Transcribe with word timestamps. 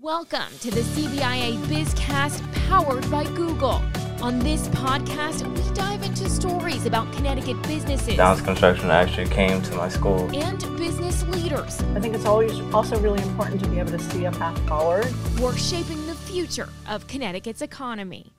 Welcome 0.00 0.56
to 0.60 0.70
the 0.70 0.82
CBIA 0.82 1.56
BizCast 1.64 2.68
powered 2.68 3.10
by 3.10 3.24
Google. 3.34 3.82
On 4.22 4.38
this 4.38 4.68
podcast, 4.68 5.44
we 5.56 5.74
dive 5.74 6.04
into 6.04 6.30
stories 6.30 6.86
about 6.86 7.12
Connecticut 7.14 7.60
businesses 7.64 8.16
Downs 8.16 8.40
Construction 8.40 8.90
actually 8.92 9.28
came 9.28 9.60
to 9.62 9.74
my 9.74 9.88
school. 9.88 10.30
and 10.32 10.60
business 10.78 11.24
leaders 11.24 11.80
I 11.96 12.00
think 12.00 12.14
it's 12.14 12.26
always 12.26 12.60
also 12.72 12.96
really 13.00 13.20
important 13.22 13.60
to 13.64 13.68
be 13.68 13.80
able 13.80 13.90
to 13.90 13.98
see 13.98 14.26
a 14.26 14.30
path 14.30 14.56
forward. 14.68 15.06
who 15.06 15.46
are 15.46 15.58
shaping 15.58 16.06
the 16.06 16.14
future 16.14 16.68
of 16.88 17.08
Connecticut's 17.08 17.60
economy. 17.60 18.32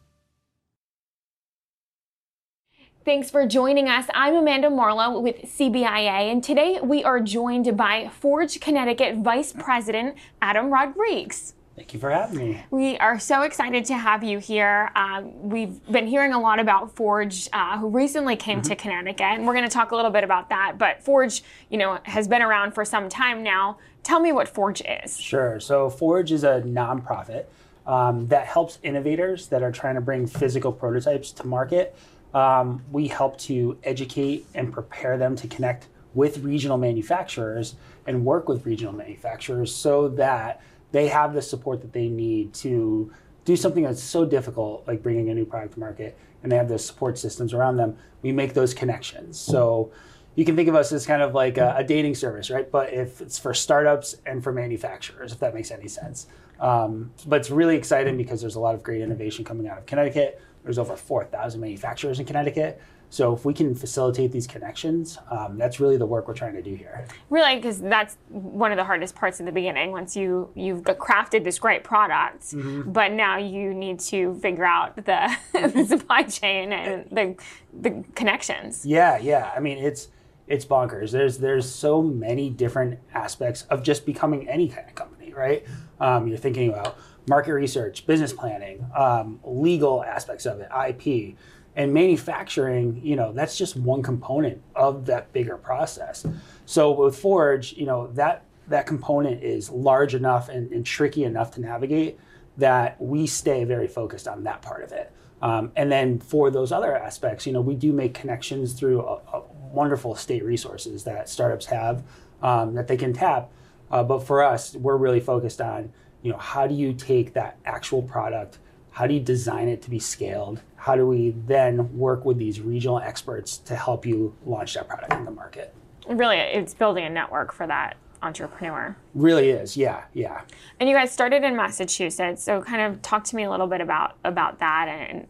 Thanks 3.06 3.32
for 3.32 3.48
joining 3.48 3.88
us. 3.88 4.06
I'm 4.14 4.36
Amanda 4.36 4.70
Marlowe 4.70 5.22
with 5.22 5.38
CBIA, 5.38 6.32
and 6.32 6.44
today 6.44 6.80
we 6.84 7.02
are 7.02 7.22
joined 7.22 7.78
by 7.78 8.10
Forge 8.20 8.60
Connecticut 8.60 9.16
Vice 9.18 9.54
President 9.54 10.18
Adam 10.42 10.70
Rodrigues. 10.70 11.54
Thank 11.78 11.94
you 11.94 12.00
for 12.00 12.10
having 12.10 12.38
me. 12.38 12.62
We 12.72 12.98
are 12.98 13.18
so 13.18 13.44
excited 13.44 13.86
to 13.86 13.98
have 13.98 14.22
you 14.22 14.40
here. 14.40 14.92
Um, 14.98 15.50
we've 15.50 15.82
been 15.90 16.08
hearing 16.08 16.34
a 16.34 16.40
lot 16.42 16.60
about 16.60 16.94
Forge, 16.94 17.48
uh, 17.54 17.78
who 17.80 17.88
recently 17.88 18.36
came 18.36 18.62
to 18.64 18.76
Connecticut, 18.76 19.22
and 19.22 19.48
we're 19.48 19.54
going 19.54 19.68
to 19.68 19.74
talk 19.74 19.92
a 19.92 19.96
little 19.96 20.12
bit 20.12 20.26
about 20.26 20.50
that. 20.50 20.78
But 20.78 21.02
Forge, 21.02 21.42
you 21.70 21.78
know, 21.78 22.00
has 22.04 22.28
been 22.28 22.42
around 22.42 22.74
for 22.74 22.84
some 22.84 23.08
time 23.08 23.44
now. 23.44 23.78
Tell 24.04 24.20
me 24.20 24.34
what 24.34 24.50
Forge 24.50 24.82
is. 24.82 25.18
Sure. 25.18 25.62
So, 25.62 25.90
Forge 25.90 26.34
is 26.34 26.44
a 26.44 26.62
nonprofit 26.66 27.46
um, 27.88 28.28
that 28.28 28.46
helps 28.46 28.78
innovators 28.84 29.48
that 29.48 29.64
are 29.64 29.72
trying 29.72 29.96
to 29.96 30.02
bring 30.02 30.28
physical 30.28 30.74
prototypes 30.74 31.32
to 31.32 31.48
market. 31.48 31.96
Um, 32.34 32.84
we 32.92 33.08
help 33.08 33.38
to 33.40 33.78
educate 33.84 34.46
and 34.54 34.72
prepare 34.72 35.18
them 35.18 35.36
to 35.38 35.48
connect 35.48 35.88
with 36.14 36.40
regional 36.40 36.78
manufacturers 36.78 37.76
and 38.08 38.26
work 38.26 38.48
with 38.48 38.66
regional 38.66 38.94
manufacturers 38.94 39.74
so 39.74 40.08
that 40.10 40.62
they 40.92 41.08
have 41.08 41.34
the 41.34 41.42
support 41.42 41.82
that 41.82 41.94
they 41.94 42.08
need 42.08 42.54
to 42.54 43.12
do 43.46 43.56
something 43.56 43.84
that's 43.84 44.04
so 44.04 44.26
difficult, 44.26 44.88
like 44.88 45.02
bringing 45.02 45.30
a 45.30 45.34
new 45.34 45.46
product 45.46 45.74
to 45.74 45.80
market, 45.80 46.18
and 46.44 46.52
they 46.52 46.56
have 46.56 46.70
those 46.70 46.86
support 46.86 47.18
systems 47.18 47.54
around 47.54 47.78
them. 47.78 47.98
We 48.22 48.32
make 48.32 48.54
those 48.54 48.74
connections. 48.74 49.40
So 49.40 49.92
you 50.36 50.46
can 50.46 50.56
think 50.56 50.70
of 50.70 50.76
us 50.76 50.92
as 50.92 51.06
kind 51.06 51.22
of 51.22 51.34
like 51.34 51.58
a, 51.58 51.76
a 51.78 51.84
dating 51.84 52.16
service, 52.16 52.50
right? 52.50 52.70
But 52.70 52.94
if 52.94 53.22
it's 53.22 53.38
for 53.38 53.54
startups 53.54 54.16
and 54.26 54.44
for 54.44 54.54
manufacturers, 54.54 55.32
if 55.32 55.40
that 55.40 55.54
makes 55.54 55.72
any 55.72 55.88
sense. 55.88 56.28
Um, 56.60 57.12
but 57.26 57.40
it's 57.42 57.50
really 57.50 57.76
exciting 57.76 58.18
because 58.18 58.42
there's 58.42 58.56
a 58.56 58.60
lot 58.60 58.76
of 58.76 58.84
great 58.84 59.02
innovation 59.02 59.46
coming 59.46 59.68
out 59.68 59.78
of 59.78 59.86
Connecticut. 59.86 60.42
There's 60.64 60.78
over 60.78 60.96
4,000 60.96 61.60
manufacturers 61.60 62.20
in 62.20 62.26
Connecticut. 62.26 62.82
So 63.12 63.34
if 63.34 63.44
we 63.44 63.54
can 63.54 63.74
facilitate 63.74 64.32
these 64.32 64.46
connections, 64.46 65.18
um, 65.32 65.58
that's 65.58 65.80
really 65.80 65.98
the 65.98 66.06
work 66.06 66.28
we're 66.28 66.36
trying 66.36 66.54
to 66.54 66.62
do 66.62 66.76
here. 66.76 67.08
Really, 67.32 67.56
because 67.56 67.82
that's 67.82 68.18
one 68.30 68.72
of 68.72 68.78
the 68.78 68.84
hardest 68.84 69.16
parts 69.16 69.40
in 69.40 69.48
the 69.48 69.52
beginning. 69.52 69.92
Once 69.92 70.16
you 70.16 70.50
you've 70.54 70.84
crafted 70.84 71.44
this 71.44 71.58
great 71.58 71.84
product, 71.84 72.54
but 72.86 73.12
now 73.12 73.38
you 73.38 73.74
need 73.74 74.00
to 74.02 74.36
figure 74.36 74.66
out 74.66 74.96
the, 74.96 75.36
the 75.54 75.86
supply 75.86 76.22
chain 76.24 76.72
and 76.72 77.06
the 77.10 77.36
the 77.82 78.04
connections. 78.14 78.86
Yeah, 78.86 79.18
yeah. 79.18 79.52
I 79.56 79.60
mean, 79.60 79.80
it's 79.80 80.10
it's 80.48 80.66
bonkers. 80.66 81.12
There's 81.12 81.40
there's 81.40 81.70
so 81.70 82.04
many 82.04 82.52
different 82.52 83.00
aspects 83.16 83.64
of 83.72 83.82
just 83.82 84.06
becoming 84.06 84.48
any 84.48 84.68
kind 84.68 84.88
of 84.88 84.94
company, 84.94 85.34
right? 85.34 85.66
Um, 86.00 86.28
you're 86.28 86.38
thinking 86.38 86.70
about 86.70 86.98
market 87.30 87.54
research, 87.54 88.06
business 88.06 88.34
planning, 88.34 88.86
um, 88.96 89.40
legal 89.44 90.04
aspects 90.04 90.46
of 90.46 90.60
it, 90.60 90.70
IP, 90.90 91.38
and 91.76 91.94
manufacturing. 91.94 93.00
You 93.04 93.16
know, 93.16 93.32
that's 93.32 93.58
just 93.58 93.78
one 93.78 94.02
component 94.02 94.62
of 94.76 95.06
that 95.06 95.32
bigger 95.32 95.56
process. 95.56 96.26
So 96.66 96.92
with 96.92 97.18
Forge, 97.18 97.74
you 97.74 97.86
know 97.86 98.08
that 98.14 98.44
that 98.68 98.86
component 98.86 99.44
is 99.44 99.70
large 99.70 100.14
enough 100.16 100.50
and, 100.50 100.72
and 100.72 100.86
tricky 100.86 101.24
enough 101.24 101.52
to 101.52 101.62
navigate 101.62 102.20
that 102.58 103.02
we 103.02 103.26
stay 103.26 103.64
very 103.64 103.88
focused 103.88 104.28
on 104.28 104.44
that 104.44 104.62
part 104.62 104.84
of 104.84 104.92
it. 104.92 105.12
Um, 105.42 105.72
and 105.76 105.92
then 105.92 106.20
for 106.20 106.52
those 106.52 106.72
other 106.72 106.96
aspects, 106.96 107.48
you 107.48 107.54
know, 107.54 107.62
we 107.62 107.76
do 107.76 107.94
make 107.94 108.14
connections 108.14 108.74
through 108.74 109.02
a, 109.02 109.16
a 109.34 109.42
wonderful 109.72 110.16
state 110.16 110.44
resources 110.44 111.04
that 111.06 111.30
startups 111.30 111.68
have 111.68 112.04
um, 112.42 112.76
that 112.76 112.88
they 112.88 112.98
can 112.98 113.14
tap. 113.14 113.50
Uh, 113.90 114.04
but 114.04 114.20
for 114.20 114.44
us, 114.44 114.76
we're 114.76 114.98
really 114.98 115.20
focused 115.20 115.62
on, 115.62 115.92
you 116.22 116.32
know, 116.32 116.38
how 116.38 116.68
do 116.68 116.76
you 116.76 116.94
take 116.94 117.34
that 117.34 117.58
actual 117.66 118.02
product, 118.02 118.60
how 118.92 119.08
do 119.08 119.14
you 119.14 119.20
design 119.20 119.68
it 119.68 119.82
to 119.84 119.90
be 119.90 120.00
scaled? 120.00 120.62
How 120.76 120.96
do 120.96 121.06
we 121.08 121.32
then 121.46 121.98
work 121.98 122.26
with 122.26 122.38
these 122.38 122.60
regional 122.60 123.00
experts 123.00 123.58
to 123.60 123.76
help 123.76 124.06
you 124.06 124.36
launch 124.46 124.74
that 124.74 124.88
product 124.88 125.14
in 125.14 125.26
the 125.26 125.32
market? 125.32 125.74
Really, 126.08 126.38
it's 126.38 126.74
building 126.74 127.06
a 127.06 127.10
network 127.10 127.54
for 127.54 127.68
that 127.68 127.98
entrepreneur. 128.22 128.96
Really 129.14 129.50
is, 129.50 129.78
yeah, 129.78 130.04
yeah. 130.14 130.42
And 130.80 130.90
you 130.90 130.96
guys 130.96 131.12
started 131.12 131.44
in 131.44 131.56
Massachusetts, 131.56 132.44
so 132.44 132.62
kind 132.62 132.82
of 132.82 133.02
talk 133.02 133.24
to 133.26 133.36
me 133.36 133.44
a 133.44 133.52
little 133.52 133.68
bit 133.68 133.82
about 133.82 134.18
about 134.24 134.60
that 134.60 134.88
and 134.88 135.28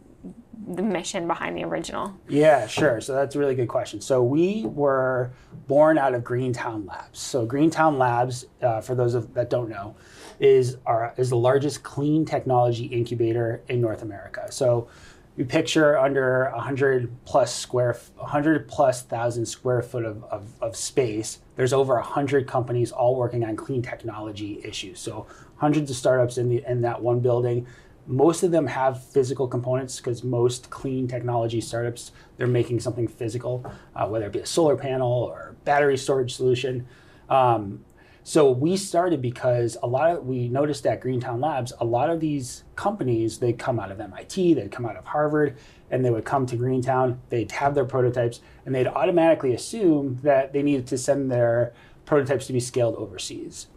the 0.68 0.82
mission 0.82 1.26
behind 1.26 1.56
the 1.56 1.64
original. 1.64 2.14
Yeah, 2.28 2.66
sure. 2.66 3.00
So 3.00 3.14
that's 3.14 3.34
a 3.34 3.38
really 3.38 3.54
good 3.54 3.68
question. 3.68 4.00
So 4.00 4.22
we 4.22 4.64
were 4.66 5.30
born 5.66 5.98
out 5.98 6.14
of 6.14 6.24
Greentown 6.24 6.86
Labs. 6.86 7.18
So 7.18 7.46
Greentown 7.46 7.98
Labs, 7.98 8.46
uh, 8.62 8.80
for 8.80 8.94
those 8.94 9.14
of, 9.14 9.34
that 9.34 9.50
don't 9.50 9.68
know, 9.68 9.96
is 10.38 10.78
our 10.86 11.12
is 11.16 11.30
the 11.30 11.36
largest 11.36 11.82
clean 11.82 12.24
technology 12.24 12.86
incubator 12.86 13.62
in 13.68 13.80
North 13.80 14.02
America. 14.02 14.50
So 14.50 14.88
you 15.36 15.44
picture 15.44 15.98
under 15.98 16.50
100 16.54 17.24
plus 17.24 17.54
square 17.54 17.96
100 18.16 18.68
plus 18.68 19.02
thousand 19.02 19.46
square 19.46 19.80
foot 19.80 20.04
of, 20.04 20.24
of, 20.24 20.52
of 20.60 20.76
space 20.76 21.38
there's 21.56 21.72
over 21.72 21.94
100 21.94 22.46
companies 22.46 22.90
all 22.90 23.16
working 23.16 23.44
on 23.44 23.56
clean 23.56 23.80
technology 23.80 24.60
issues 24.64 24.98
so 24.98 25.26
hundreds 25.56 25.90
of 25.90 25.96
startups 25.96 26.36
in 26.36 26.48
the 26.48 26.62
in 26.68 26.82
that 26.82 27.00
one 27.00 27.20
building 27.20 27.66
most 28.10 28.42
of 28.42 28.50
them 28.50 28.66
have 28.66 29.02
physical 29.02 29.46
components 29.46 29.98
because 29.98 30.24
most 30.24 30.70
clean 30.70 31.06
technology 31.06 31.60
startups 31.60 32.12
they're 32.36 32.46
making 32.46 32.80
something 32.80 33.06
physical 33.06 33.64
uh, 33.96 34.06
whether 34.06 34.26
it 34.26 34.32
be 34.32 34.40
a 34.40 34.46
solar 34.46 34.76
panel 34.76 35.10
or 35.10 35.54
battery 35.64 35.96
storage 35.96 36.34
solution 36.34 36.86
um, 37.28 37.84
so 38.22 38.50
we 38.50 38.76
started 38.76 39.22
because 39.22 39.76
a 39.82 39.86
lot 39.86 40.10
of 40.10 40.26
we 40.26 40.48
noticed 40.48 40.86
at 40.86 41.00
Greentown 41.00 41.40
Labs, 41.40 41.72
a 41.80 41.84
lot 41.84 42.10
of 42.10 42.20
these 42.20 42.64
companies 42.76 43.38
they 43.38 43.52
come 43.52 43.80
out 43.80 43.90
of 43.90 44.00
MIT, 44.00 44.54
they'd 44.54 44.70
come 44.70 44.84
out 44.84 44.96
of 44.96 45.06
Harvard, 45.06 45.56
and 45.90 46.04
they 46.04 46.10
would 46.10 46.24
come 46.24 46.46
to 46.46 46.56
Greentown. 46.56 47.20
They'd 47.30 47.50
have 47.52 47.74
their 47.74 47.84
prototypes, 47.84 48.40
and 48.66 48.74
they'd 48.74 48.86
automatically 48.86 49.54
assume 49.54 50.18
that 50.22 50.52
they 50.52 50.62
needed 50.62 50.86
to 50.88 50.98
send 50.98 51.30
their 51.30 51.72
prototypes 52.04 52.46
to 52.48 52.52
be 52.52 52.60
scaled 52.60 52.96
overseas. 52.96 53.68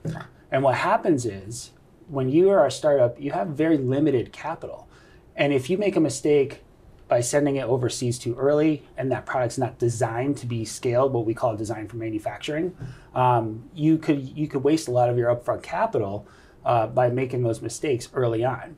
And 0.51 0.61
what 0.61 0.75
happens 0.75 1.25
is 1.25 1.71
when 2.13 2.29
you 2.29 2.51
are 2.51 2.65
a 2.65 2.71
startup, 2.71 3.19
you 3.19 3.31
have 3.31 3.47
very 3.49 3.77
limited 3.77 4.31
capital, 4.31 4.87
and 5.35 5.51
if 5.51 5.69
you 5.69 5.77
make 5.77 5.95
a 5.95 5.99
mistake 5.99 6.61
by 7.07 7.21
sending 7.21 7.57
it 7.57 7.65
overseas 7.65 8.17
too 8.17 8.35
early 8.35 8.83
and 8.97 9.11
that 9.11 9.25
product's 9.25 9.57
not 9.57 9.77
designed 9.77 10.37
to 10.37 10.45
be 10.45 10.63
scaled 10.63 11.11
what 11.11 11.25
we 11.25 11.33
call 11.33 11.55
design 11.55 11.87
for 11.87 11.97
manufacturing 11.97 12.75
um, 13.13 13.69
you 13.75 13.97
could 13.97 14.35
you 14.35 14.47
could 14.47 14.63
waste 14.63 14.87
a 14.87 14.91
lot 14.91 15.09
of 15.09 15.17
your 15.17 15.35
upfront 15.35 15.61
capital 15.61 16.25
uh, 16.65 16.87
by 16.87 17.09
making 17.09 17.43
those 17.43 17.61
mistakes 17.61 18.07
early 18.13 18.43
on. 18.43 18.75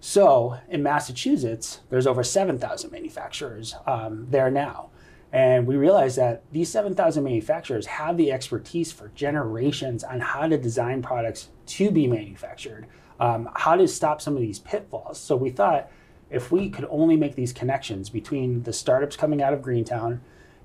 So 0.00 0.58
in 0.68 0.82
massachusetts 0.82 1.80
there's 1.90 2.06
over 2.06 2.22
7000 2.22 2.90
manufacturers 2.90 3.74
um, 3.86 4.28
there 4.30 4.50
now 4.50 4.90
and 5.34 5.66
we 5.66 5.74
realized 5.74 6.16
that 6.16 6.44
these 6.52 6.68
7,000 6.68 7.24
manufacturers 7.24 7.86
have 7.86 8.16
the 8.16 8.30
expertise 8.30 8.92
for 8.92 9.08
generations 9.16 10.04
on 10.04 10.20
how 10.20 10.46
to 10.46 10.56
design 10.56 11.02
products 11.02 11.48
to 11.66 11.90
be 11.90 12.06
manufactured, 12.06 12.86
um, 13.18 13.48
how 13.56 13.74
to 13.74 13.88
stop 13.88 14.20
some 14.20 14.36
of 14.36 14.40
these 14.40 14.60
pitfalls. 14.60 15.18
So 15.18 15.34
we 15.34 15.50
thought 15.50 15.90
if 16.30 16.52
we 16.52 16.70
could 16.70 16.86
only 16.88 17.16
make 17.16 17.34
these 17.34 17.52
connections 17.52 18.10
between 18.10 18.62
the 18.62 18.72
startups 18.72 19.16
coming 19.16 19.42
out 19.42 19.52
of 19.52 19.60
Greentown 19.60 20.20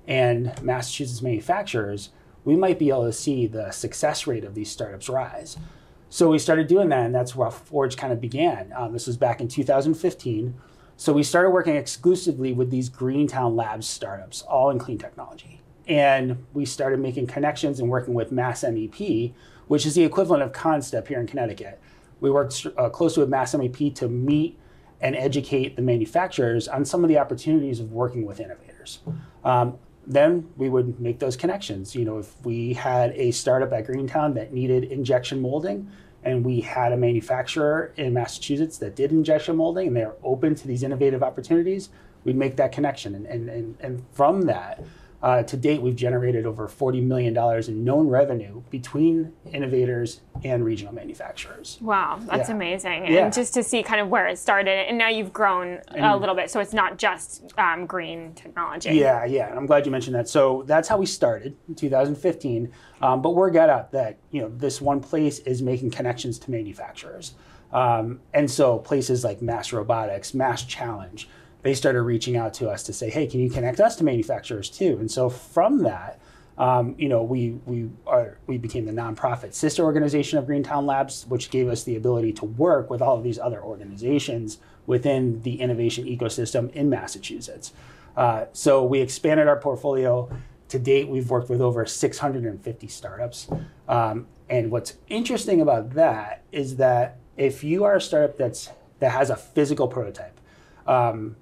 and 0.06 0.52
Massachusetts 0.62 1.20
manufacturers, 1.20 2.10
we 2.44 2.54
might 2.54 2.78
be 2.78 2.90
able 2.90 3.06
to 3.06 3.12
see 3.12 3.48
the 3.48 3.72
success 3.72 4.28
rate 4.28 4.44
of 4.44 4.54
these 4.54 4.70
startups 4.70 5.08
rise. 5.08 5.56
So 6.10 6.30
we 6.30 6.38
started 6.38 6.68
doing 6.68 6.90
that, 6.90 7.06
and 7.06 7.14
that's 7.14 7.34
where 7.34 7.50
Forge 7.50 7.96
kind 7.96 8.12
of 8.12 8.20
began. 8.20 8.72
Um, 8.76 8.92
this 8.92 9.08
was 9.08 9.16
back 9.16 9.40
in 9.40 9.48
2015. 9.48 10.54
So 11.00 11.14
we 11.14 11.22
started 11.22 11.48
working 11.48 11.76
exclusively 11.76 12.52
with 12.52 12.70
these 12.70 12.90
Greentown 12.90 13.56
Labs 13.56 13.88
startups, 13.88 14.42
all 14.42 14.68
in 14.68 14.78
clean 14.78 14.98
technology. 14.98 15.62
And 15.88 16.44
we 16.52 16.66
started 16.66 17.00
making 17.00 17.26
connections 17.26 17.80
and 17.80 17.88
working 17.88 18.12
with 18.12 18.30
Mass 18.30 18.64
MEP, 18.64 19.32
which 19.66 19.86
is 19.86 19.94
the 19.94 20.04
equivalent 20.04 20.42
of 20.42 20.52
CONNSTEP 20.52 21.08
here 21.08 21.18
in 21.18 21.26
Connecticut. 21.26 21.80
We 22.20 22.30
worked 22.30 22.66
uh, 22.76 22.90
closely 22.90 23.22
with 23.22 23.30
Mass 23.30 23.54
MEP 23.54 23.94
to 23.94 24.08
meet 24.10 24.58
and 25.00 25.16
educate 25.16 25.74
the 25.74 25.80
manufacturers 25.80 26.68
on 26.68 26.84
some 26.84 27.02
of 27.02 27.08
the 27.08 27.16
opportunities 27.16 27.80
of 27.80 27.92
working 27.92 28.26
with 28.26 28.38
innovators. 28.38 28.98
Um, 29.42 29.78
then 30.06 30.50
we 30.58 30.68
would 30.68 31.00
make 31.00 31.18
those 31.18 31.34
connections. 31.34 31.94
You 31.94 32.04
know, 32.04 32.18
if 32.18 32.38
we 32.44 32.74
had 32.74 33.12
a 33.12 33.30
startup 33.30 33.72
at 33.72 33.86
Greentown 33.86 34.34
that 34.34 34.52
needed 34.52 34.84
injection 34.84 35.40
molding, 35.40 35.90
and 36.24 36.44
we 36.44 36.60
had 36.60 36.92
a 36.92 36.96
manufacturer 36.96 37.92
in 37.96 38.12
Massachusetts 38.12 38.78
that 38.78 38.94
did 38.94 39.10
injection 39.10 39.56
molding, 39.56 39.88
and 39.88 39.96
they're 39.96 40.16
open 40.22 40.54
to 40.54 40.66
these 40.66 40.82
innovative 40.82 41.22
opportunities, 41.22 41.88
we'd 42.24 42.36
make 42.36 42.56
that 42.56 42.72
connection. 42.72 43.14
And, 43.14 43.26
and, 43.26 43.48
and, 43.48 43.76
and 43.80 44.04
from 44.12 44.42
that, 44.42 44.84
Uh, 45.22 45.42
to 45.42 45.54
date, 45.56 45.82
we've 45.82 45.96
generated 45.96 46.46
over 46.46 46.66
$40 46.66 47.02
million 47.02 47.36
in 47.68 47.84
known 47.84 48.08
revenue 48.08 48.62
between 48.70 49.32
innovators 49.52 50.22
and 50.44 50.64
regional 50.64 50.94
manufacturers. 50.94 51.76
Wow, 51.82 52.18
that's 52.22 52.48
Yeah. 52.48 52.54
amazing. 52.54 53.06
Yeah. 53.06 53.24
And 53.24 53.32
just 53.34 53.52
to 53.54 53.62
see 53.62 53.82
kind 53.82 54.00
of 54.00 54.08
where 54.08 54.26
it 54.28 54.38
started, 54.38 54.88
and 54.88 54.96
now 54.96 55.08
you've 55.08 55.32
grown 55.32 55.80
a 55.94 56.16
little 56.16 56.34
bit, 56.34 56.50
so 56.50 56.58
it's 56.60 56.72
not 56.72 56.96
just 56.96 57.52
um, 57.58 57.84
green 57.84 58.32
technology. 58.32 58.92
Yeah, 58.94 59.26
yeah. 59.26 59.50
and 59.50 59.58
I'm 59.58 59.66
glad 59.66 59.84
you 59.84 59.92
mentioned 59.92 60.16
that. 60.16 60.26
So 60.26 60.64
that's 60.66 60.88
how 60.88 60.96
we 60.96 61.04
started 61.04 61.54
in 61.68 61.74
2015. 61.74 62.72
Um, 63.02 63.20
but 63.20 63.34
word 63.34 63.52
got 63.52 63.68
out 63.68 63.92
that 63.92 64.18
you 64.30 64.40
know 64.40 64.48
this 64.48 64.80
one 64.80 65.00
place 65.00 65.38
is 65.40 65.60
making 65.60 65.90
connections 65.90 66.38
to 66.40 66.50
manufacturers, 66.50 67.34
um, 67.72 68.20
and 68.32 68.50
so 68.50 68.78
places 68.78 69.22
like 69.24 69.40
MassRobotics, 69.40 70.34
Mass 70.34 70.64
Challenge, 70.64 71.28
they 71.62 71.74
started 71.74 72.02
reaching 72.02 72.36
out 72.36 72.54
to 72.54 72.68
us 72.68 72.82
to 72.84 72.92
say, 72.92 73.10
hey, 73.10 73.26
can 73.26 73.40
you 73.40 73.50
connect 73.50 73.80
us 73.80 73.96
to 73.96 74.04
manufacturers 74.04 74.70
too? 74.70 74.96
And 74.98 75.10
so 75.10 75.28
from 75.28 75.82
that. 75.84 76.20
Um, 76.58 76.94
you 76.98 77.08
know, 77.08 77.22
we 77.22 77.52
we 77.64 77.88
are 78.06 78.36
we 78.46 78.58
became 78.58 78.84
the 78.84 78.92
nonprofit 78.92 79.54
sister 79.54 79.82
organization 79.82 80.38
of 80.38 80.44
Greentown 80.44 80.84
Labs, 80.84 81.24
which 81.26 81.48
gave 81.48 81.68
us 81.68 81.84
the 81.84 81.96
ability 81.96 82.34
to 82.34 82.44
work 82.44 82.90
with 82.90 83.00
all 83.00 83.16
of 83.16 83.24
these 83.24 83.38
other 83.38 83.62
organizations 83.62 84.58
within 84.86 85.40
the 85.40 85.58
innovation 85.58 86.04
ecosystem 86.04 86.70
in 86.72 86.90
Massachusetts. 86.90 87.72
Uh, 88.14 88.44
so 88.52 88.84
we 88.84 89.00
expanded 89.00 89.48
our 89.48 89.56
portfolio. 89.56 90.28
To 90.68 90.78
date, 90.78 91.08
we've 91.08 91.30
worked 91.30 91.48
with 91.48 91.60
over 91.60 91.86
650 91.86 92.88
startups. 92.88 93.48
Um, 93.88 94.26
and 94.48 94.70
what's 94.70 94.94
interesting 95.08 95.60
about 95.60 95.94
that 95.94 96.42
is 96.52 96.76
that 96.76 97.18
if 97.36 97.64
you 97.64 97.84
are 97.84 97.96
a 97.96 98.00
startup 98.00 98.36
that's 98.36 98.70
that 98.98 99.12
has 99.12 99.30
a 99.30 99.36
physical 99.36 99.88
prototype, 99.88 100.38
um, 100.86 101.36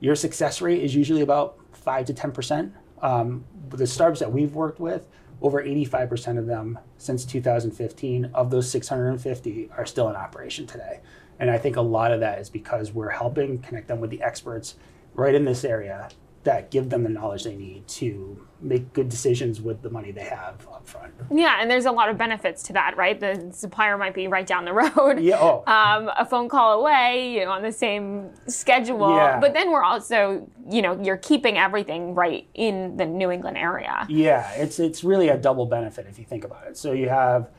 your 0.00 0.14
success 0.14 0.60
rate 0.60 0.82
is 0.82 0.94
usually 0.94 1.22
about 1.22 1.58
five 1.72 2.06
to 2.06 2.14
10 2.14 2.32
percent. 2.32 2.74
Um, 3.02 3.44
the 3.70 3.86
startups 3.86 4.20
that 4.20 4.32
we've 4.32 4.54
worked 4.54 4.80
with, 4.80 5.06
over 5.42 5.60
85 5.60 6.08
percent 6.08 6.38
of 6.38 6.46
them 6.46 6.78
since 6.98 7.24
2015 7.24 8.30
of 8.34 8.50
those 8.50 8.70
650 8.70 9.70
are 9.76 9.86
still 9.86 10.08
in 10.08 10.16
operation 10.16 10.66
today. 10.66 11.00
And 11.38 11.50
I 11.50 11.58
think 11.58 11.76
a 11.76 11.82
lot 11.82 12.12
of 12.12 12.20
that 12.20 12.38
is 12.38 12.48
because 12.48 12.92
we're 12.92 13.10
helping 13.10 13.58
connect 13.58 13.88
them 13.88 14.00
with 14.00 14.10
the 14.10 14.22
experts 14.22 14.76
right 15.14 15.34
in 15.34 15.44
this 15.44 15.64
area 15.64 16.08
that 16.46 16.70
give 16.70 16.88
them 16.88 17.02
the 17.02 17.08
knowledge 17.08 17.44
they 17.44 17.56
need 17.56 17.86
to 17.86 18.40
make 18.60 18.92
good 18.92 19.08
decisions 19.08 19.60
with 19.60 19.82
the 19.82 19.90
money 19.90 20.12
they 20.12 20.24
have 20.24 20.66
up 20.68 20.86
front. 20.88 21.12
Yeah, 21.30 21.58
and 21.60 21.70
there's 21.70 21.84
a 21.84 21.92
lot 21.92 22.08
of 22.08 22.16
benefits 22.16 22.62
to 22.64 22.72
that, 22.72 22.96
right? 22.96 23.18
The 23.18 23.50
supplier 23.52 23.98
might 23.98 24.14
be 24.14 24.28
right 24.28 24.46
down 24.46 24.64
the 24.64 24.72
road. 24.72 25.20
Yeah. 25.20 25.38
Oh. 25.38 25.62
Um, 25.76 26.10
a 26.16 26.24
phone 26.24 26.48
call 26.48 26.80
away, 26.80 27.32
you 27.32 27.44
know, 27.44 27.50
on 27.50 27.62
the 27.62 27.72
same 27.72 28.30
schedule. 28.46 29.14
Yeah. 29.14 29.38
But 29.38 29.52
then 29.52 29.70
we're 29.70 29.82
also, 29.82 30.48
you 30.68 30.80
know, 30.80 30.98
you're 31.02 31.18
keeping 31.18 31.58
everything 31.58 32.14
right 32.14 32.46
in 32.54 32.96
the 32.96 33.04
New 33.04 33.30
England 33.30 33.58
area. 33.58 34.06
Yeah, 34.08 34.50
it's 34.52 34.78
it's 34.78 35.04
really 35.04 35.28
a 35.28 35.36
double 35.36 35.66
benefit 35.66 36.06
if 36.08 36.18
you 36.18 36.24
think 36.24 36.44
about 36.44 36.66
it. 36.66 36.78
So 36.78 36.92
you 36.92 37.08
have 37.08 37.50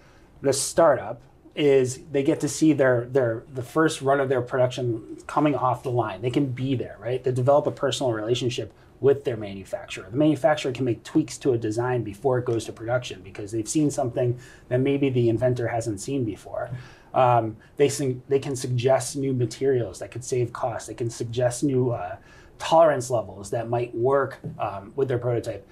the 0.41 0.51
startup 0.51 1.21
is 1.57 2.01
they 2.11 2.21
get 2.21 2.39
to 2.39 2.47
see 2.47 2.71
their 2.71 3.05
their 3.05 3.43
the 3.53 3.63
first 3.63 4.01
run 4.01 4.19
of 4.19 4.29
their 4.29 4.41
production 4.41 5.17
coming 5.25 5.55
off 5.55 5.81
the 5.81 5.89
line. 5.89 6.21
They 6.21 6.29
can 6.29 6.45
be 6.45 6.75
there, 6.75 6.95
right? 6.99 7.21
They 7.23 7.31
develop 7.31 7.65
a 7.65 7.71
personal 7.71 8.13
relationship 8.13 8.71
with 8.99 9.23
their 9.23 9.37
manufacturer. 9.37 10.07
The 10.09 10.17
manufacturer 10.17 10.71
can 10.71 10.85
make 10.85 11.03
tweaks 11.03 11.37
to 11.39 11.53
a 11.53 11.57
design 11.57 12.03
before 12.03 12.37
it 12.37 12.45
goes 12.45 12.65
to 12.65 12.71
production 12.71 13.21
because 13.23 13.51
they've 13.51 13.67
seen 13.67 13.89
something 13.89 14.39
that 14.69 14.79
maybe 14.79 15.09
the 15.09 15.29
inventor 15.29 15.67
hasn't 15.67 15.99
seen 15.99 16.23
before. 16.23 16.69
Um, 17.13 17.57
they 17.77 17.89
they 18.27 18.39
can 18.39 18.55
suggest 18.55 19.15
new 19.15 19.33
materials 19.33 19.97
that 19.99 20.11
could 20.11 20.23
save 20.23 20.53
costs. 20.53 20.87
They 20.87 20.93
can 20.93 21.09
suggest 21.09 21.63
new 21.63 21.89
uh, 21.89 22.17
tolerance 22.59 23.09
levels 23.09 23.49
that 23.49 23.67
might 23.67 23.95
work 23.95 24.37
um, 24.59 24.93
with 24.95 25.07
their 25.07 25.17
prototype 25.17 25.67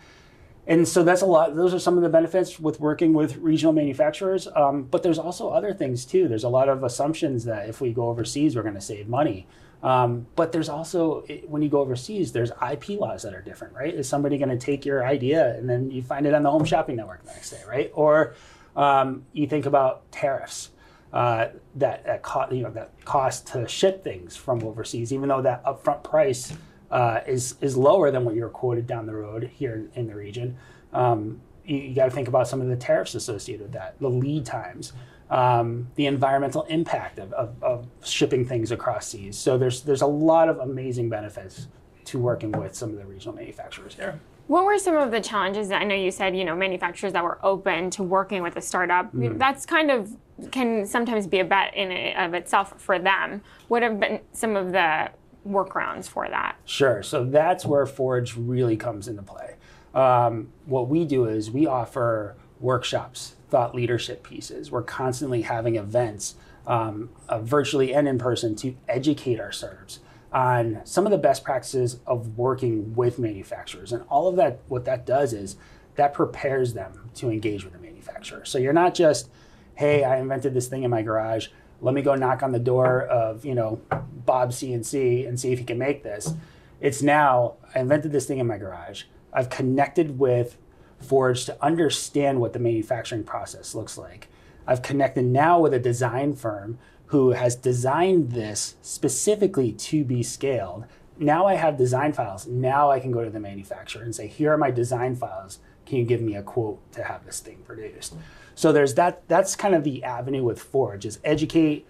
and 0.67 0.87
so 0.87 1.03
that's 1.03 1.21
a 1.21 1.25
lot 1.25 1.55
those 1.55 1.73
are 1.73 1.79
some 1.79 1.97
of 1.97 2.03
the 2.03 2.09
benefits 2.09 2.59
with 2.59 2.79
working 2.79 3.13
with 3.13 3.37
regional 3.37 3.73
manufacturers. 3.73 4.47
Um, 4.55 4.83
but 4.83 5.03
there's 5.03 5.19
also 5.19 5.49
other 5.49 5.73
things 5.73 6.05
too. 6.05 6.27
There's 6.27 6.43
a 6.43 6.49
lot 6.49 6.69
of 6.69 6.83
assumptions 6.83 7.45
that 7.45 7.69
if 7.69 7.81
we 7.81 7.93
go 7.93 8.09
overseas 8.09 8.55
we're 8.55 8.63
going 8.63 8.75
to 8.75 8.81
save 8.81 9.07
money. 9.07 9.47
Um, 9.83 10.25
but 10.35 10.51
there's 10.51 10.69
also 10.69 11.21
when 11.47 11.61
you 11.61 11.69
go 11.69 11.81
overseas 11.81 12.31
there's 12.31 12.51
ip 12.71 12.89
laws 12.89 13.23
that 13.23 13.33
are 13.33 13.41
different 13.41 13.75
right? 13.75 13.93
Is 13.93 14.09
somebody 14.09 14.37
going 14.37 14.49
to 14.49 14.57
take 14.57 14.85
your 14.85 15.05
idea 15.05 15.55
and 15.55 15.69
then 15.69 15.91
you 15.91 16.01
find 16.01 16.25
it 16.25 16.33
on 16.33 16.43
the 16.43 16.51
home 16.51 16.65
shopping 16.65 16.95
network 16.95 17.23
the 17.23 17.31
next 17.31 17.51
day 17.51 17.61
right? 17.67 17.91
Or 17.93 18.33
um, 18.75 19.25
you 19.33 19.47
think 19.47 19.65
about 19.65 20.11
tariffs 20.11 20.71
uh, 21.13 21.47
that 21.75 22.05
that, 22.05 22.23
co- 22.23 22.49
you 22.51 22.61
know, 22.61 22.71
that 22.71 22.91
cost 23.05 23.47
to 23.47 23.67
ship 23.67 24.03
things 24.03 24.35
from 24.35 24.63
overseas, 24.63 25.13
even 25.13 25.29
though 25.29 25.41
that 25.41 25.63
upfront 25.63 26.03
price 26.03 26.51
uh, 26.91 27.21
is 27.27 27.55
is 27.61 27.75
lower 27.75 28.11
than 28.11 28.25
what 28.25 28.35
you're 28.35 28.49
quoted 28.49 28.87
down 28.87 29.05
the 29.05 29.15
road 29.15 29.49
here 29.53 29.73
in, 29.75 29.89
in 29.95 30.07
the 30.07 30.15
region. 30.15 30.57
Um, 30.93 31.41
you, 31.65 31.77
you 31.77 31.95
got 31.95 32.05
to 32.05 32.11
think 32.11 32.27
about 32.27 32.47
some 32.47 32.61
of 32.61 32.67
the 32.67 32.75
tariffs 32.75 33.15
associated 33.15 33.63
with 33.63 33.71
that, 33.73 33.99
the 33.99 34.09
lead 34.09 34.45
times, 34.45 34.93
um, 35.29 35.87
the 35.95 36.05
environmental 36.05 36.63
impact 36.63 37.19
of, 37.19 37.33
of, 37.33 37.63
of 37.63 37.87
shipping 38.03 38.45
things 38.45 38.71
across 38.71 39.07
seas. 39.07 39.37
So 39.37 39.57
there's 39.57 39.81
there's 39.81 40.01
a 40.01 40.07
lot 40.07 40.49
of 40.49 40.59
amazing 40.59 41.09
benefits 41.09 41.67
to 42.05 42.19
working 42.19 42.51
with 42.51 42.75
some 42.75 42.91
of 42.91 42.97
the 42.97 43.05
regional 43.05 43.35
manufacturers 43.35 43.95
here. 43.95 44.19
What 44.47 44.65
were 44.65 44.77
some 44.77 44.95
of 44.95 45.09
the 45.09 45.21
challenges? 45.21 45.71
I 45.71 45.83
know 45.83 45.95
you 45.95 46.11
said, 46.11 46.37
you 46.37 46.45
know, 46.45 46.55
manufacturers 46.55 47.13
that 47.13 47.23
were 47.23 47.39
open 47.41 47.89
to 47.91 48.03
working 48.03 48.43
with 48.43 48.55
a 48.57 48.61
startup. 48.61 49.11
Mm. 49.11 49.39
That's 49.39 49.65
kind 49.65 49.89
of 49.89 50.15
can 50.51 50.85
sometimes 50.85 51.25
be 51.25 51.39
a 51.39 51.45
bet 51.45 51.73
in 51.75 51.91
and 51.91 52.27
of 52.27 52.39
itself 52.39 52.79
for 52.79 52.99
them. 52.99 53.41
What 53.69 53.81
have 53.81 53.99
been 53.99 54.19
some 54.33 54.55
of 54.55 54.71
the 54.71 55.09
workarounds 55.47 56.07
for 56.07 56.27
that? 56.29 56.57
Sure. 56.65 57.03
So 57.03 57.25
that's 57.25 57.65
where 57.65 57.85
Forge 57.85 58.35
really 58.35 58.77
comes 58.77 59.07
into 59.07 59.21
play. 59.21 59.55
Um, 59.93 60.49
what 60.65 60.89
we 60.89 61.05
do 61.05 61.25
is 61.25 61.49
we 61.49 61.67
offer 61.67 62.35
workshops, 62.59 63.35
thought 63.49 63.73
leadership 63.75 64.23
pieces. 64.23 64.71
We're 64.71 64.83
constantly 64.83 65.43
having 65.43 65.75
events, 65.75 66.35
um, 66.67 67.09
uh, 67.29 67.39
virtually 67.39 67.93
and 67.93 68.07
in 68.07 68.17
person, 68.17 68.55
to 68.57 68.75
educate 68.87 69.39
our 69.39 69.51
startups 69.51 69.99
on 70.31 70.81
some 70.83 71.05
of 71.05 71.11
the 71.11 71.17
best 71.17 71.43
practices 71.43 71.99
of 72.05 72.37
working 72.37 72.93
with 72.93 73.19
manufacturers. 73.19 73.93
And 73.93 74.03
all 74.09 74.27
of 74.27 74.35
that, 74.35 74.59
what 74.67 74.83
that 74.85 75.05
does 75.05 75.31
is 75.31 75.55
that 75.95 76.13
prepares 76.13 76.73
them 76.73 77.09
to 77.15 77.29
engage 77.29 77.63
with 77.63 77.71
the 77.71 77.79
manufacturer. 77.79 78.43
So 78.43 78.57
you're 78.57 78.73
not 78.73 78.93
just, 78.93 79.29
hey, 79.75 80.03
I 80.03 80.19
invented 80.19 80.53
this 80.53 80.67
thing 80.67 80.83
in 80.83 80.91
my 80.91 81.03
garage. 81.03 81.47
Let 81.85 81.93
me 81.93 82.01
go 82.01 82.15
knock 82.15 82.41
on 82.41 82.51
the 82.51 82.57
door 82.57 83.03
of, 83.03 83.45
you 83.45 83.53
know, 83.53 83.79
Bob 84.25 84.49
CNC 84.49 85.27
and 85.27 85.39
see 85.39 85.53
if 85.53 85.59
he 85.59 85.65
can 85.65 85.77
make 85.77 86.01
this. 86.01 86.33
It's 86.81 87.03
now, 87.03 87.53
I 87.75 87.79
invented 87.79 88.11
this 88.11 88.25
thing 88.25 88.39
in 88.39 88.47
my 88.47 88.57
garage. 88.57 89.03
I've 89.31 89.51
connected 89.51 90.17
with 90.17 90.57
Forge 90.99 91.45
to 91.45 91.63
understand 91.63 92.41
what 92.41 92.53
the 92.53 92.59
manufacturing 92.59 93.23
process 93.23 93.75
looks 93.75 93.99
like. 93.99 94.29
I've 94.65 94.81
connected 94.81 95.25
now 95.25 95.59
with 95.59 95.75
a 95.75 95.79
design 95.79 96.33
firm 96.33 96.79
who 97.07 97.33
has 97.33 97.55
designed 97.55 98.31
this 98.31 98.77
specifically 98.81 99.71
to 99.71 100.03
be 100.03 100.23
scaled. 100.23 100.85
Now 101.19 101.45
I 101.45 101.53
have 101.53 101.77
design 101.77 102.13
files. 102.13 102.47
Now 102.47 102.89
I 102.89 102.99
can 102.99 103.11
go 103.11 103.23
to 103.23 103.29
the 103.29 103.39
manufacturer 103.39 104.01
and 104.01 104.15
say, 104.15 104.25
here 104.25 104.51
are 104.51 104.57
my 104.57 104.71
design 104.71 105.15
files. 105.15 105.59
Can 105.85 105.99
you 105.99 106.05
give 106.05 106.21
me 106.21 106.35
a 106.35 106.41
quote 106.41 106.79
to 106.93 107.03
have 107.03 107.27
this 107.27 107.41
thing 107.41 107.57
produced? 107.63 108.15
So 108.55 108.71
there's 108.71 108.95
that 108.95 109.27
that's 109.27 109.55
kind 109.55 109.75
of 109.75 109.83
the 109.83 110.03
avenue 110.03 110.43
with 110.43 110.61
Forge 110.61 111.05
is 111.05 111.19
educate 111.23 111.85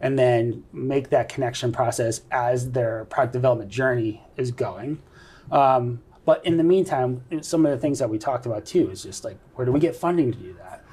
and 0.00 0.18
then 0.18 0.64
make 0.72 1.10
that 1.10 1.28
connection 1.28 1.72
process 1.72 2.22
as 2.30 2.70
their 2.72 3.04
product 3.06 3.32
development 3.32 3.70
journey 3.70 4.22
is 4.36 4.50
going. 4.50 5.02
Um, 5.50 6.02
but 6.24 6.44
in 6.44 6.56
the 6.56 6.64
meantime, 6.64 7.24
some 7.42 7.66
of 7.66 7.72
the 7.72 7.78
things 7.78 7.98
that 7.98 8.08
we 8.08 8.18
talked 8.18 8.46
about 8.46 8.64
too 8.64 8.90
is 8.90 9.02
just 9.02 9.24
like, 9.24 9.38
where 9.54 9.64
do 9.64 9.72
we 9.72 9.80
get 9.80 9.96
funding 9.96 10.32
to 10.32 10.38
do 10.38 10.54
that? 10.54 10.84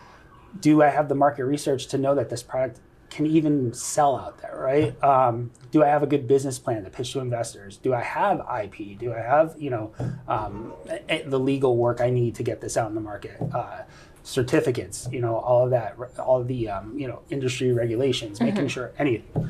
Do 0.60 0.82
I 0.82 0.90
have 0.90 1.10
the 1.10 1.16
market 1.16 1.46
research 1.46 1.88
to 1.88 1.98
know 1.98 2.16
that 2.16 2.30
this 2.30 2.42
product 2.44 2.80
can 3.10 3.26
even 3.26 3.74
sell 3.74 4.18
out 4.18 4.40
there, 4.42 4.58
right? 4.58 5.04
Um, 5.04 5.52
do 5.72 5.84
I 5.84 5.88
have 5.88 6.04
a 6.04 6.08
good 6.08 6.28
business 6.28 6.60
plan 6.60 6.84
to 6.84 6.90
pitch 6.90 7.14
to 7.14 7.20
investors? 7.20 7.78
Do 7.78 7.94
I 7.94 8.02
have 8.02 8.46
IP? 8.64 8.98
Do 8.98 9.14
I 9.14 9.20
have, 9.20 9.56
you 9.58 9.70
know, 9.70 9.94
um, 10.28 10.74
the 11.26 11.40
legal 11.40 11.78
work 11.78 12.02
I 12.02 12.10
need 12.10 12.36
to 12.36 12.44
get 12.44 12.60
this 12.60 12.76
out 12.76 12.90
in 12.90 12.96
the 12.96 13.02
market? 13.02 13.38
Uh, 13.54 13.84
certificates, 14.28 15.08
you 15.10 15.22
know, 15.22 15.38
all 15.38 15.64
of 15.64 15.70
that, 15.70 15.96
all 16.20 16.42
of 16.42 16.48
the, 16.50 16.68
um, 16.68 17.00
you 17.00 17.08
know, 17.08 17.22
industry 17.30 17.72
regulations, 17.72 18.42
making 18.42 18.68
sure 18.68 18.92
anything. 19.00 19.50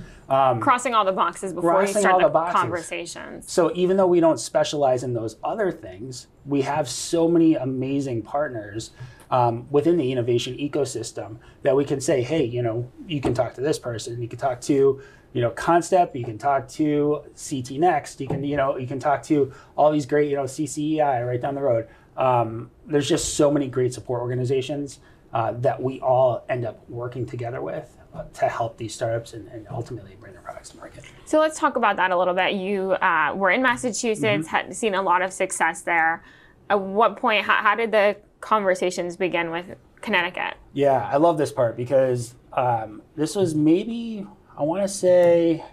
Crossing 0.59 0.93
all 0.93 1.03
the 1.03 1.11
boxes 1.11 1.51
before 1.51 1.81
you 1.81 1.87
start 1.87 2.21
the, 2.21 2.29
the 2.29 2.51
conversations. 2.51 3.51
So 3.51 3.71
even 3.73 3.97
though 3.97 4.05
we 4.05 4.19
don't 4.19 4.39
specialize 4.39 5.03
in 5.03 5.13
those 5.13 5.37
other 5.43 5.71
things, 5.71 6.27
we 6.45 6.61
have 6.61 6.87
so 6.87 7.27
many 7.27 7.55
amazing 7.55 8.21
partners 8.21 8.91
um, 9.31 9.67
within 9.71 9.97
the 9.97 10.11
innovation 10.11 10.55
ecosystem 10.57 11.37
that 11.63 11.75
we 11.75 11.83
can 11.83 11.99
say, 11.99 12.21
hey, 12.21 12.43
you 12.43 12.61
know, 12.61 12.89
you 13.07 13.19
can 13.19 13.33
talk 13.33 13.55
to 13.55 13.61
this 13.61 13.79
person, 13.79 14.21
you 14.21 14.27
can 14.27 14.37
talk 14.37 14.61
to, 14.61 15.01
you 15.33 15.41
know, 15.41 15.51
CONNSTEP, 15.51 16.13
you 16.13 16.23
can 16.23 16.37
talk 16.37 16.67
to 16.69 17.23
CT 17.35 17.71
Next, 17.71 18.21
you 18.21 18.27
can, 18.27 18.43
you 18.43 18.57
know, 18.57 18.77
you 18.77 18.85
can 18.85 18.99
talk 18.99 19.23
to 19.23 19.51
all 19.75 19.91
these 19.91 20.05
great, 20.05 20.29
you 20.29 20.35
know, 20.35 20.43
CCEI 20.43 21.25
right 21.25 21.41
down 21.41 21.55
the 21.55 21.61
road. 21.61 21.87
Um, 22.17 22.71
there's 22.85 23.07
just 23.07 23.35
so 23.35 23.51
many 23.51 23.67
great 23.67 23.93
support 23.93 24.21
organizations 24.21 24.99
uh, 25.33 25.51
that 25.59 25.81
we 25.81 25.99
all 26.01 26.43
end 26.49 26.65
up 26.65 26.87
working 26.89 27.25
together 27.25 27.61
with 27.61 27.95
uh, 28.15 28.23
to 28.33 28.47
help 28.47 28.77
these 28.77 28.93
startups 28.95 29.33
and, 29.33 29.47
and 29.49 29.67
ultimately 29.69 30.15
bring 30.19 30.33
their 30.33 30.41
products 30.41 30.69
to 30.69 30.77
market. 30.77 31.03
So 31.25 31.39
let's 31.39 31.59
talk 31.59 31.75
about 31.75 31.97
that 31.97 32.11
a 32.11 32.17
little 32.17 32.33
bit. 32.33 32.53
You 32.53 32.93
uh, 32.93 33.33
were 33.35 33.51
in 33.51 33.61
Massachusetts, 33.61 34.21
Mm-hmm. 34.47 34.47
had 34.47 34.75
seen 34.75 34.95
a 34.95 35.01
lot 35.01 35.21
of 35.21 35.31
success 35.31 35.81
there. 35.83 36.23
at 36.69 36.79
what 36.79 37.17
point, 37.17 37.45
how, 37.45 37.55
how 37.61 37.75
did 37.75 37.91
the 37.91 38.15
conversations 38.41 39.15
begin 39.17 39.51
with 39.51 39.65
Connecticut? 40.01 40.55
Yeah, 40.73 41.07
I 41.11 41.17
love 41.17 41.37
this 41.37 41.51
part 41.51 41.75
because 41.77 42.35
um, 42.53 43.01
this 43.15 43.35
was 43.35 43.53
maybe, 43.53 44.25
I 44.57 44.63
want 44.63 44.81
to 44.83 44.87
say, 44.87 45.63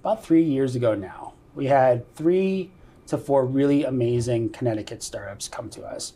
about 0.00 0.24
three 0.24 0.42
years 0.44 0.76
ago 0.76 0.94
now. 0.94 1.34
We 1.54 1.66
had 1.66 2.12
three 2.14 2.70
to 3.10 3.18
four 3.18 3.44
really 3.44 3.84
amazing 3.84 4.48
Connecticut 4.50 5.02
startups 5.02 5.48
come 5.48 5.68
to 5.70 5.82
us. 5.84 6.14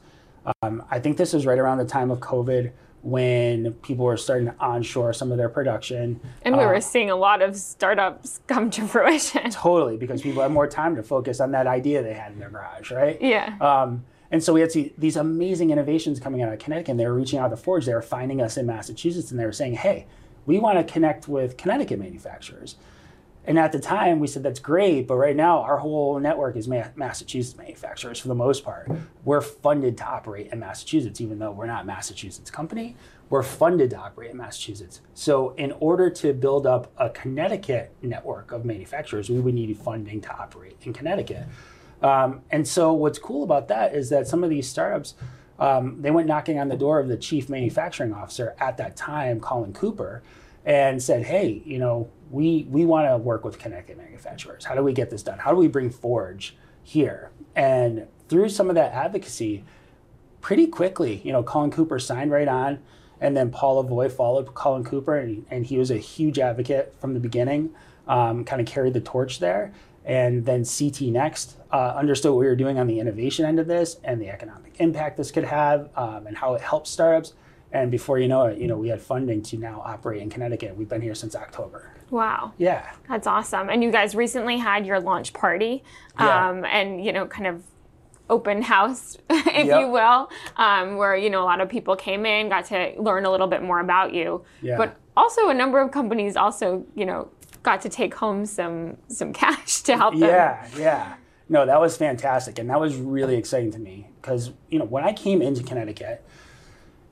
Um, 0.63 0.83
I 0.91 0.99
think 0.99 1.17
this 1.17 1.33
was 1.33 1.47
right 1.47 1.59
around 1.59 1.79
the 1.79 1.85
time 1.85 2.11
of 2.11 2.21
COVID 2.21 2.73
when 3.03 3.73
people 3.75 4.05
were 4.07 4.17
starting 4.17 4.47
to 4.47 4.55
onshore 4.59 5.13
some 5.13 5.31
of 5.31 5.37
their 5.37 5.49
production. 5.51 6.19
And 6.43 6.57
we 6.57 6.65
Uh, 6.65 6.69
were 6.69 6.81
seeing 6.81 7.11
a 7.11 7.17
lot 7.17 7.43
of 7.43 7.55
startups 7.57 8.41
come 8.47 8.71
to 8.71 8.87
fruition. 8.87 9.51
totally 9.51 9.97
because 9.99 10.23
people 10.23 10.43
had 10.43 10.51
more 10.51 10.67
time 10.67 10.97
to 10.97 11.03
focus 11.03 11.41
on 11.41 11.51
that 11.53 11.67
idea 11.67 12.03
they 12.03 12.15
had 12.15 12.33
in 12.33 12.39
their 12.39 12.49
garage, 12.51 12.91
right? 12.91 13.21
Yeah. 13.21 13.57
Um, 13.61 14.05
and 14.31 14.43
so 14.43 14.53
we 14.55 14.61
had 14.61 14.73
see 14.73 14.93
these 14.97 15.17
amazing 15.17 15.71
innovations 15.71 16.19
coming 16.19 16.43
out 16.43 16.53
of 16.53 16.59
Connecticut. 16.59 16.93
And 16.93 17.01
they 17.01 17.07
were 17.07 17.15
reaching 17.15 17.39
out 17.39 17.49
to 17.49 17.57
Forge. 17.57 17.85
They 17.85 17.95
were 17.95 18.03
finding 18.03 18.41
us 18.41 18.57
in 18.57 18.67
Massachusetts, 18.67 19.31
and 19.31 19.39
they 19.39 19.45
were 19.45 19.53
saying, 19.53 19.75
"Hey, 19.75 20.07
we 20.47 20.59
want 20.59 20.79
to 20.79 20.93
connect 20.93 21.29
with 21.29 21.57
Connecticut 21.57 21.99
manufacturers." 21.99 22.77
And 23.47 23.59
at 23.59 23.73
the 23.73 23.79
time, 23.79 24.21
we 24.21 24.27
said 24.27 24.43
that's 24.43 24.61
great, 24.61 25.07
but 25.07 25.17
right 25.17 25.37
now 25.37 25.61
our 25.61 25.77
whole 25.77 26.19
network 26.19 26.57
is 26.57 26.67
Ma- 26.67 26.89
Massachusetts 26.97 27.57
manufacturers 27.59 28.19
for 28.19 28.29
the 28.29 28.35
most 28.35 28.65
part. 28.65 28.91
We're 29.25 29.43
funded 29.43 29.99
to 29.99 30.07
operate 30.07 30.51
in 30.51 30.61
Massachusetts, 30.61 31.21
even 31.21 31.39
though 31.39 31.51
we're 31.51 31.67
not 31.67 31.85
Massachusetts 31.85 32.51
company. 32.51 32.97
We're 33.29 33.43
funded 33.43 33.91
to 33.91 33.97
operate 33.97 34.31
in 34.31 34.39
Massachusetts. 34.39 35.01
So, 35.15 35.55
in 35.57 35.73
order 35.73 36.09
to 36.11 36.33
build 36.33 36.67
up 36.67 36.91
a 36.97 37.11
Connecticut 37.11 37.93
network 38.01 38.53
of 38.53 38.65
manufacturers, 38.65 39.29
we 39.29 39.41
would 39.41 39.55
need 39.55 39.77
funding 39.77 40.21
to 40.23 40.33
operate 40.37 40.77
in 40.83 40.93
Connecticut. 40.93 41.47
Um, 42.03 42.43
and 42.51 42.67
so, 42.67 42.93
what's 42.93 43.19
cool 43.19 43.43
about 43.43 43.69
that 43.69 43.95
is 43.95 44.11
that 44.11 44.27
some 44.27 44.45
of 44.45 44.51
these 44.51 44.69
startups, 44.69 45.15
um, 45.59 46.01
they 46.01 46.11
went 46.11 46.29
knocking 46.29 46.59
on 46.59 46.69
the 46.69 46.77
door 46.77 47.01
of 47.01 47.09
the 47.09 47.17
chief 47.17 47.49
manufacturing 47.49 48.13
officer 48.13 48.55
at 48.59 48.77
that 48.77 48.97
time, 48.97 49.41
Colin 49.41 49.73
Cooper, 49.73 50.23
and 50.65 51.03
said, 51.03 51.25
"Hey, 51.25 51.63
you 51.65 51.79
know, 51.79 52.11
we 52.31 52.67
we 52.71 52.85
want 52.85 53.09
to 53.09 53.17
work 53.17 53.45
with 53.45 53.59
Connecticut 53.59 53.99
manufacturers. 53.99 54.65
How 54.65 54.75
do 54.75 54.83
we 54.83 54.93
get 54.93 55.11
this 55.11 55.23
done? 55.23 55.39
How 55.39 55.51
do 55.51 55.57
we 55.57 55.69
bring 55.69 55.91
Forge 55.91 56.57
here?" 56.83 57.31
And 57.55 58.07
through 58.29 58.49
some 58.49 58.69
of 58.69 58.75
that 58.75 58.93
advocacy, 58.93 59.65
pretty 60.41 60.67
quickly, 60.67 61.21
you 61.25 61.33
know, 61.33 61.43
Colin 61.43 61.71
Cooper 61.71 61.99
signed 61.99 62.31
right 62.31 62.49
on, 62.49 62.81
and 63.21 63.37
then 63.37 63.51
Paul 63.51 63.83
Lavoie 63.83 64.11
followed 64.11 64.55
Colin 64.55 64.85
Cooper, 64.85 65.17
and, 65.17 65.47
and 65.51 65.65
he 65.67 65.79
was 65.79 65.91
a 65.91 65.97
huge 65.97 66.39
advocate 66.39 66.95
from 67.01 67.15
the 67.15 67.21
beginning, 67.21 67.71
um, 68.07 68.45
kind 68.45 68.61
of 68.61 68.67
carried 68.67 68.95
the 68.95 69.01
torch 69.01 69.39
there. 69.39 69.73
And 70.05 70.45
then 70.45 70.65
CT 70.65 71.01
Next 71.03 71.57
uh, 71.73 71.95
understood 71.97 72.33
what 72.33 72.41
we 72.41 72.47
were 72.47 72.57
doing 72.57 72.79
on 72.79 72.87
the 72.87 73.01
innovation 73.01 73.47
end 73.47 73.59
of 73.59 73.67
this 73.67 73.97
and 74.05 74.21
the 74.21 74.29
economic 74.29 74.75
impact 74.79 75.17
this 75.17 75.31
could 75.31 75.45
have 75.45 75.89
um, 75.97 76.27
and 76.27 76.37
how 76.37 76.53
it 76.55 76.61
helps 76.61 76.91
startups. 76.91 77.33
And 77.75 77.91
before 77.91 78.21
you 78.21 78.29
know 78.29 78.47
it, 78.47 78.59
you 78.59 78.69
know, 78.69 78.77
we 78.79 78.89
had 78.89 79.03
funding 79.03 79.43
to 79.43 79.57
now 79.59 79.83
operate 79.85 80.23
in 80.23 80.31
Connecticut. 80.31 80.77
We've 80.77 80.89
been 80.89 81.03
here 81.03 81.15
since 81.15 81.35
October. 81.35 81.91
Wow. 82.09 82.53
Yeah. 82.57 82.89
That's 83.09 83.27
awesome. 83.27 83.69
And 83.69 83.83
you 83.83 83.91
guys 83.91 84.15
recently 84.15 84.59
had 84.59 84.87
your 84.87 85.01
launch 85.01 85.33
party 85.33 85.83
Yeah. 86.19 86.49
um, 86.51 86.65
and, 86.65 87.05
you 87.05 87.13
know, 87.13 87.27
kind 87.27 87.49
of 87.49 87.65
open 88.31 88.63
house, 88.63 89.19
if 89.29 89.67
Yep. 89.67 89.81
you 89.81 89.89
will, 89.89 90.31
um, 90.57 90.97
where, 90.97 91.17
you 91.17 91.29
know, 91.31 91.43
a 91.43 91.45
lot 91.45 91.61
of 91.61 91.69
people 91.69 91.97
came 91.97 92.25
in, 92.25 92.49
got 92.49 92.67
to 92.67 92.95
learn 92.97 93.25
a 93.27 93.31
little 93.31 93.49
bit 93.49 93.61
more 93.63 93.81
about 93.81 94.15
you. 94.15 94.45
Yeah. 94.63 94.77
But 94.79 94.97
also 95.17 95.49
a 95.49 95.55
number 95.55 95.81
of 95.81 95.91
companies 95.91 96.37
also, 96.37 96.87
you 96.95 97.05
know, 97.05 97.29
got 97.65 97.81
to 97.83 97.89
take 97.89 98.15
home 98.15 98.47
some 98.47 98.97
some 99.09 99.33
cash 99.33 99.81
to 99.83 99.97
help 99.97 100.15
them. 100.15 100.29
Yeah, 100.29 100.67
yeah. 100.79 101.15
No, 101.49 101.67
that 101.67 101.81
was 101.81 101.97
fantastic, 101.97 102.59
and 102.59 102.71
that 102.71 102.81
was 102.81 102.97
really 102.97 103.37
exciting 103.37 103.71
to 103.73 103.79
me 103.79 104.09
because 104.21 104.53
you 104.71 104.79
know 104.79 104.85
when 104.85 105.03
I 105.05 105.13
came 105.13 105.43
into 105.43 105.63
Connecticut, 105.63 106.25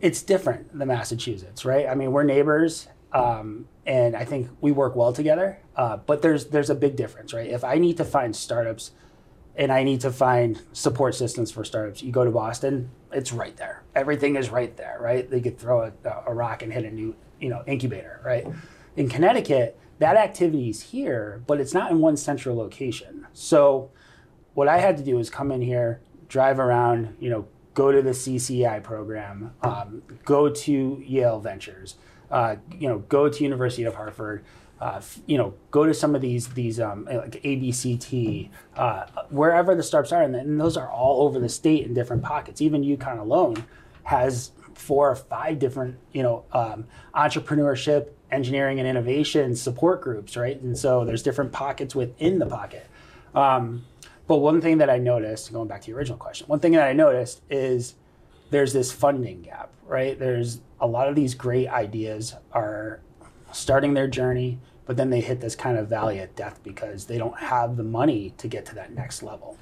it's 0.03 0.21
different 0.21 0.77
than 0.77 0.89
Massachusetts, 0.89 1.65
right? 1.65 1.87
I 1.89 1.95
mean, 1.95 2.11
we're 2.11 2.25
neighbors, 2.25 2.89
um, 3.13 3.69
and 3.87 4.17
I 4.17 4.25
think 4.25 4.51
we 4.61 4.73
work 4.73 4.97
well 4.97 5.13
together. 5.13 5.59
Uh, 5.77 5.97
but 5.97 6.21
there's 6.21 6.47
there's 6.47 6.69
a 6.69 6.75
big 6.75 6.97
difference, 6.97 7.33
right? 7.33 7.49
If 7.49 7.65
I 7.65 7.79
need 7.79 7.97
to 7.99 8.05
find 8.05 8.35
startups, 8.35 8.91
and 9.57 9.71
I 9.71 9.85
need 9.85 10.01
to 10.01 10.11
find 10.11 10.61
support 10.73 11.15
systems 11.15 11.53
for 11.53 11.65
startups, 11.65 12.03
you 12.03 12.11
go 12.11 12.25
to 12.25 12.31
Boston, 12.31 12.91
it's 13.13 13.33
right 13.33 13.57
there. 13.57 13.85
Everything 13.95 14.37
is 14.37 14.51
right 14.51 14.77
there, 14.77 14.99
right? 15.01 15.31
They 15.31 15.41
could 15.41 15.59
throw 15.59 15.83
a, 15.83 15.93
a 16.27 16.35
rock 16.35 16.63
and 16.63 16.73
hit 16.73 16.85
a 16.85 16.91
new 16.91 17.15
you 17.41 17.49
know 17.49 17.63
incubator, 17.67 18.21
right? 18.25 18.47
In 18.97 19.09
Connecticut, 19.09 19.79
that 20.01 20.17
activity 20.17 20.69
is 20.69 20.83
here, 20.83 21.43
but 21.47 21.61
it's 21.61 21.73
not 21.73 21.93
in 21.93 22.01
one 22.01 22.17
central 22.17 22.57
location. 22.57 23.29
So 23.33 23.93
what 24.55 24.67
I 24.67 24.79
had 24.79 24.97
to 24.97 25.05
do 25.05 25.21
is 25.21 25.31
come 25.31 25.53
in 25.53 25.63
here, 25.63 26.01
drive 26.29 26.59
around, 26.59 27.17
you 27.21 27.31
know, 27.31 27.47
go 27.75 27.91
to 27.91 28.03
the 28.03 28.11
CCI 28.11 28.83
program, 28.83 29.55
um, 29.63 30.03
go 30.25 30.49
to 30.49 31.03
Yale 31.05 31.41
Ventures, 31.41 31.97
uh, 32.31 32.57
you 32.79 32.89
know, 32.89 32.99
go 32.99 33.29
to 33.29 33.43
University 33.43 33.85
of 33.85 33.95
Hartford, 33.95 34.45
uh, 34.81 35.01
you 35.27 35.39
know, 35.39 35.55
go 35.71 35.87
to 35.87 35.95
some 35.95 36.15
of 36.15 36.21
these 36.21 36.49
these 36.49 36.81
um, 36.81 37.05
like 37.05 37.41
ABCT, 37.43 38.51
uh, 38.77 39.07
wherever 39.31 39.75
the 39.75 39.83
startups 39.83 40.13
are, 40.13 40.23
and, 40.23 40.35
and 40.35 40.61
those 40.61 40.77
are 40.77 40.91
all 40.91 41.23
over 41.23 41.39
the 41.39 41.49
state 41.49 41.87
in 41.87 41.95
different 41.95 42.23
pockets. 42.23 42.61
Even 42.61 42.83
UConn 42.83 43.21
alone 43.21 43.65
has 44.05 44.51
four 44.75 45.11
or 45.11 45.15
five 45.15 45.59
different, 45.59 45.97
you 46.13 46.23
know, 46.23 46.45
um, 46.53 46.87
entrepreneurship, 47.15 48.09
engineering, 48.31 48.81
and 48.81 48.89
innovation 48.89 49.55
support 49.55 50.01
groups, 50.01 50.37
right? 50.37 50.61
And 50.61 50.77
so 50.77 51.05
there's 51.05 51.23
different 51.23 51.53
pockets 51.53 51.95
within 51.95 52.39
the 52.39 52.47
pocket. 52.47 52.87
Um, 53.35 53.85
but 54.33 54.39
one 54.39 54.63
thing 54.63 54.79
that 54.79 54.89
I 54.89 54.97
noticed, 54.97 55.53
going 55.53 55.69
back 55.69 55.83
to 55.83 55.89
your 55.89 55.99
original 55.99 56.17
question, 56.17 56.47
one 56.47 56.59
thing 56.59 56.73
that 56.73 56.89
I 56.89 56.95
noticed 56.95 57.43
is 57.51 57.97
there's 58.49 58.73
this 58.73 58.91
funding 58.91 59.43
gap, 59.43 59.71
right? 59.87 60.19
There's 60.19 60.63
a 60.81 60.87
lot 60.87 61.07
of 61.11 61.15
these 61.15 61.35
great 61.35 61.69
ideas 61.69 62.35
are 62.51 63.03
starting 63.53 63.93
their 63.93 64.09
journey, 64.09 64.59
but 64.87 64.97
then 64.97 65.11
they 65.11 65.21
hit 65.21 65.43
this 65.43 65.55
kind 65.55 65.77
of 65.77 65.87
valley 65.87 66.19
of 66.21 66.35
death 66.35 66.61
because 66.63 67.05
they 67.05 67.19
don't 67.19 67.37
have 67.41 67.77
the 67.77 67.83
money 67.83 68.33
to 68.39 68.49
get 68.49 68.65
to 68.65 68.75
that 68.77 68.95
next 68.95 69.23
level. 69.23 69.59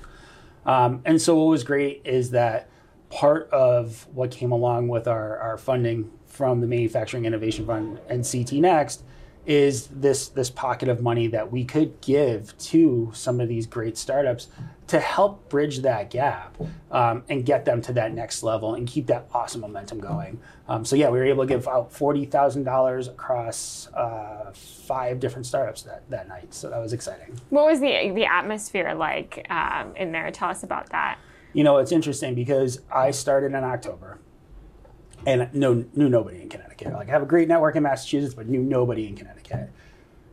Um, 0.64 1.02
and 1.04 1.20
so 1.20 1.34
what 1.34 1.50
was 1.50 1.64
great 1.64 2.02
is 2.04 2.30
that 2.30 2.68
part 3.08 3.50
of 3.50 4.06
what 4.14 4.30
came 4.30 4.52
along 4.52 4.86
with 4.86 5.08
our, 5.08 5.36
our 5.38 5.58
funding 5.58 6.12
from 6.26 6.60
the 6.60 6.68
Manufacturing 6.68 7.24
Innovation 7.24 7.66
Fund 7.66 7.98
and 8.08 8.24
CT 8.24 8.52
Next 8.52 9.02
is 9.50 9.88
this 9.88 10.28
this 10.28 10.48
pocket 10.48 10.88
of 10.88 11.02
money 11.02 11.26
that 11.26 11.50
we 11.50 11.64
could 11.64 12.00
give 12.00 12.56
to 12.56 13.10
some 13.12 13.40
of 13.40 13.48
these 13.48 13.66
great 13.66 13.98
startups 13.98 14.46
to 14.86 15.00
help 15.00 15.48
bridge 15.48 15.80
that 15.80 16.08
gap 16.08 16.56
um, 16.92 17.24
and 17.28 17.44
get 17.44 17.64
them 17.64 17.82
to 17.82 17.92
that 17.92 18.14
next 18.14 18.44
level 18.44 18.76
and 18.76 18.86
keep 18.86 19.08
that 19.08 19.26
awesome 19.34 19.60
momentum 19.60 19.98
going. 19.98 20.38
Um, 20.68 20.84
so 20.84 20.94
yeah, 20.94 21.08
we 21.10 21.18
were 21.18 21.24
able 21.24 21.42
to 21.42 21.48
give 21.48 21.66
out 21.66 21.92
forty 21.92 22.26
thousand 22.26 22.62
dollars 22.62 23.08
across 23.08 23.88
uh, 23.88 24.52
five 24.54 25.18
different 25.18 25.46
startups 25.46 25.82
that, 25.82 26.08
that 26.10 26.28
night. 26.28 26.54
So 26.54 26.70
that 26.70 26.78
was 26.78 26.92
exciting. 26.92 27.36
What 27.48 27.66
was 27.66 27.80
the 27.80 28.12
the 28.14 28.26
atmosphere 28.26 28.94
like 28.94 29.44
um, 29.50 29.96
in 29.96 30.12
there? 30.12 30.30
Tell 30.30 30.50
us 30.50 30.62
about 30.62 30.90
that. 30.90 31.18
You 31.54 31.64
know, 31.64 31.78
it's 31.78 31.90
interesting 31.90 32.36
because 32.36 32.82
I 32.88 33.10
started 33.10 33.48
in 33.48 33.64
October 33.64 34.20
and 35.26 35.52
no, 35.54 35.84
knew 35.94 36.08
nobody 36.08 36.42
in 36.42 36.48
Connecticut. 36.48 36.92
Like, 36.92 37.08
I 37.08 37.12
have 37.12 37.22
a 37.22 37.26
great 37.26 37.48
network 37.48 37.76
in 37.76 37.82
Massachusetts, 37.82 38.34
but 38.34 38.48
knew 38.48 38.62
nobody 38.62 39.06
in 39.06 39.16
Connecticut. 39.16 39.70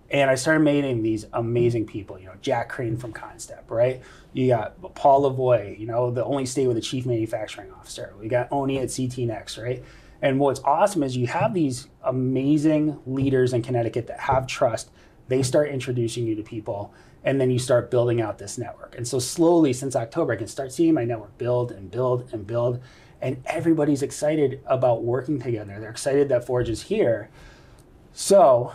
And 0.09 0.29
I 0.29 0.35
started 0.35 0.61
meeting 0.61 1.03
these 1.03 1.25
amazing 1.33 1.85
people, 1.85 2.17
you 2.17 2.27
know, 2.27 2.35
Jack 2.41 2.69
Crane 2.69 2.95
from 2.95 3.11
CONNSTEP, 3.11 3.69
right? 3.69 4.01
You 4.31 4.47
got 4.47 4.95
Paul 4.95 5.29
Lavoie, 5.29 5.77
you 5.77 5.85
know, 5.85 6.11
the 6.11 6.23
only 6.23 6.45
state 6.45 6.67
with 6.67 6.77
a 6.77 6.81
chief 6.81 7.05
manufacturing 7.05 7.71
officer. 7.73 8.13
We 8.19 8.29
got 8.29 8.47
Oni 8.51 8.79
at 8.79 8.93
CT 8.95 9.19
Next, 9.19 9.57
right? 9.57 9.83
And 10.21 10.39
what's 10.39 10.61
awesome 10.61 11.03
is 11.03 11.17
you 11.17 11.27
have 11.27 11.53
these 11.53 11.87
amazing 12.03 12.99
leaders 13.05 13.51
in 13.51 13.61
Connecticut 13.61 14.07
that 14.07 14.21
have 14.21 14.47
trust. 14.47 14.89
They 15.27 15.43
start 15.43 15.69
introducing 15.69 16.25
you 16.25 16.35
to 16.35 16.43
people, 16.43 16.93
and 17.25 17.41
then 17.41 17.51
you 17.51 17.59
start 17.59 17.91
building 17.91 18.21
out 18.21 18.37
this 18.37 18.57
network. 18.57 18.95
And 18.95 19.05
so 19.05 19.19
slowly, 19.19 19.73
since 19.73 19.93
October, 19.95 20.33
I 20.33 20.37
can 20.37 20.47
start 20.47 20.71
seeing 20.71 20.93
my 20.93 21.03
network 21.03 21.37
build 21.37 21.71
and 21.71 21.91
build 21.91 22.29
and 22.31 22.47
build. 22.47 22.79
And 23.21 23.41
everybody's 23.45 24.03
excited 24.03 24.61
about 24.65 25.03
working 25.03 25.39
together. 25.39 25.79
They're 25.79 25.89
excited 25.89 26.29
that 26.29 26.45
Forge 26.45 26.69
is 26.69 26.83
here. 26.83 27.29
So 28.13 28.73